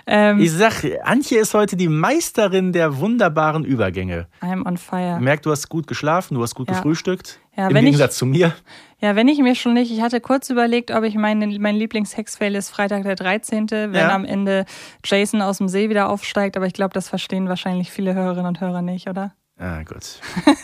ähm, 0.07 0.39
Ich 0.39 0.53
sag, 0.53 0.85
Antje 1.05 1.39
ist 1.39 1.55
heute 1.55 1.77
die 1.77 1.89
Meisterin 1.89 2.73
der 2.73 2.99
wunderbaren 2.99 3.65
Übergänge. 3.65 4.27
I'm 4.43 4.67
on 4.67 4.77
fire. 4.77 5.19
Merkt, 5.21 5.47
du 5.47 5.51
hast 5.51 5.69
gut 5.69 5.87
geschlafen, 5.87 6.35
du 6.35 6.43
hast 6.43 6.55
gut 6.55 6.69
Ja. 6.69 6.75
gefrühstückt. 6.75 7.41
Ja, 7.57 7.69
Im 7.69 7.75
wenn 7.75 7.85
ich- 7.85 7.93
Gegensatz 7.93 8.17
zu 8.19 8.27
mir. 8.27 8.55
Ja, 9.01 9.17
wenn 9.17 9.29
ich 9.29 9.39
mir 9.39 9.55
schon 9.55 9.75
nicht, 9.75 9.91
ich 9.91 10.01
hatte 10.03 10.21
kurz 10.21 10.51
überlegt, 10.51 10.91
ob 10.91 11.05
ich 11.05 11.15
meine, 11.15 11.47
mein 11.59 11.77
Lieblingshexfail 11.77 12.55
ist 12.55 12.69
Freitag 12.71 13.03
der 13.05 13.17
13., 13.17 13.71
wenn 13.71 13.95
Ja. 13.95 14.15
am 14.15 14.25
Ende 14.25 14.67
Jason 15.05 15.41
aus 15.41 15.59
dem 15.59 15.69
See 15.69 15.89
wieder 15.89 16.09
aufsteigt, 16.11 16.57
aber 16.57 16.67
ich 16.67 16.75
glaube, 16.75 16.93
das 16.93 17.09
verstehen 17.09 17.49
wahrscheinlich 17.49 17.91
viele 17.91 18.15
Hörerinnen 18.15 18.47
und 18.47 18.61
Hörer 18.61 18.83
nicht, 18.83 19.09
oder? 19.09 19.33
Ah, 19.59 19.83
gut. 19.83 20.21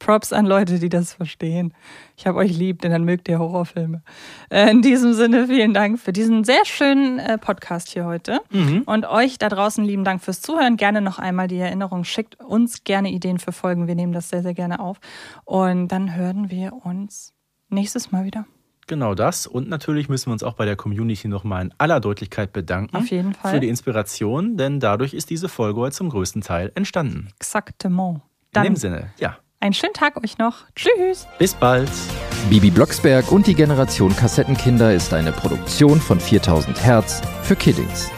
Props 0.00 0.32
an 0.32 0.46
Leute, 0.46 0.80
die 0.80 0.88
das 0.88 1.12
verstehen. 1.12 1.72
Ich 2.16 2.26
habe 2.26 2.38
euch 2.38 2.56
lieb, 2.56 2.80
denn 2.82 2.90
dann 2.90 3.04
mögt 3.04 3.28
ihr 3.28 3.38
Horrorfilme. 3.38 4.02
Äh, 4.48 4.70
in 4.70 4.82
diesem 4.82 5.14
Sinne, 5.14 5.46
vielen 5.46 5.72
Dank 5.72 6.00
für 6.00 6.12
diesen 6.12 6.42
sehr 6.42 6.64
schönen 6.64 7.20
äh, 7.20 7.38
Podcast 7.38 7.90
hier 7.90 8.06
heute. 8.06 8.40
Mhm. 8.50 8.82
Und 8.86 9.06
euch 9.06 9.38
da 9.38 9.48
draußen 9.48 9.84
lieben 9.84 10.02
Dank 10.02 10.22
fürs 10.22 10.40
Zuhören. 10.40 10.76
Gerne 10.76 11.00
noch 11.00 11.20
einmal 11.20 11.46
die 11.46 11.58
Erinnerung. 11.58 12.02
Schickt 12.02 12.40
uns 12.40 12.82
gerne 12.82 13.10
Ideen 13.10 13.38
für 13.38 13.52
Folgen. 13.52 13.86
Wir 13.86 13.94
nehmen 13.94 14.12
das 14.12 14.30
sehr, 14.30 14.42
sehr 14.42 14.54
gerne 14.54 14.80
auf. 14.80 14.98
Und 15.44 15.88
dann 15.88 16.16
hören 16.16 16.50
wir 16.50 16.72
uns 16.84 17.34
nächstes 17.68 18.10
Mal 18.10 18.24
wieder. 18.24 18.46
Genau 18.86 19.14
das. 19.14 19.46
Und 19.46 19.68
natürlich 19.68 20.08
müssen 20.08 20.26
wir 20.26 20.32
uns 20.32 20.42
auch 20.42 20.54
bei 20.54 20.64
der 20.64 20.74
Community 20.74 21.28
nochmal 21.28 21.62
in 21.62 21.74
aller 21.78 22.00
Deutlichkeit 22.00 22.52
bedanken. 22.52 22.96
Auf 22.96 23.08
jeden 23.10 23.34
Fall. 23.34 23.52
Für 23.52 23.60
die 23.60 23.68
Inspiration, 23.68 24.56
denn 24.56 24.80
dadurch 24.80 25.14
ist 25.14 25.30
diese 25.30 25.48
Folge 25.48 25.78
heute 25.80 25.94
zum 25.94 26.08
größten 26.08 26.42
Teil 26.42 26.72
entstanden. 26.74 27.28
Exactement. 27.38 28.16
In 28.16 28.22
Dann 28.50 28.64
dem 28.64 28.76
Sinne, 28.76 29.10
ja. 29.18 29.36
Einen 29.60 29.74
schönen 29.74 29.94
Tag 29.94 30.22
euch 30.22 30.38
noch. 30.38 30.64
Tschüss. 30.74 31.26
Bis 31.38 31.54
bald. 31.54 31.90
Bibi 32.48 32.70
Blocksberg 32.70 33.30
und 33.30 33.46
die 33.46 33.54
Generation 33.54 34.16
Kassettenkinder 34.16 34.92
ist 34.92 35.12
eine 35.12 35.32
Produktion 35.32 36.00
von 36.00 36.18
4000 36.18 36.82
Hertz 36.82 37.20
für 37.42 37.56
Kiddings. 37.56 38.10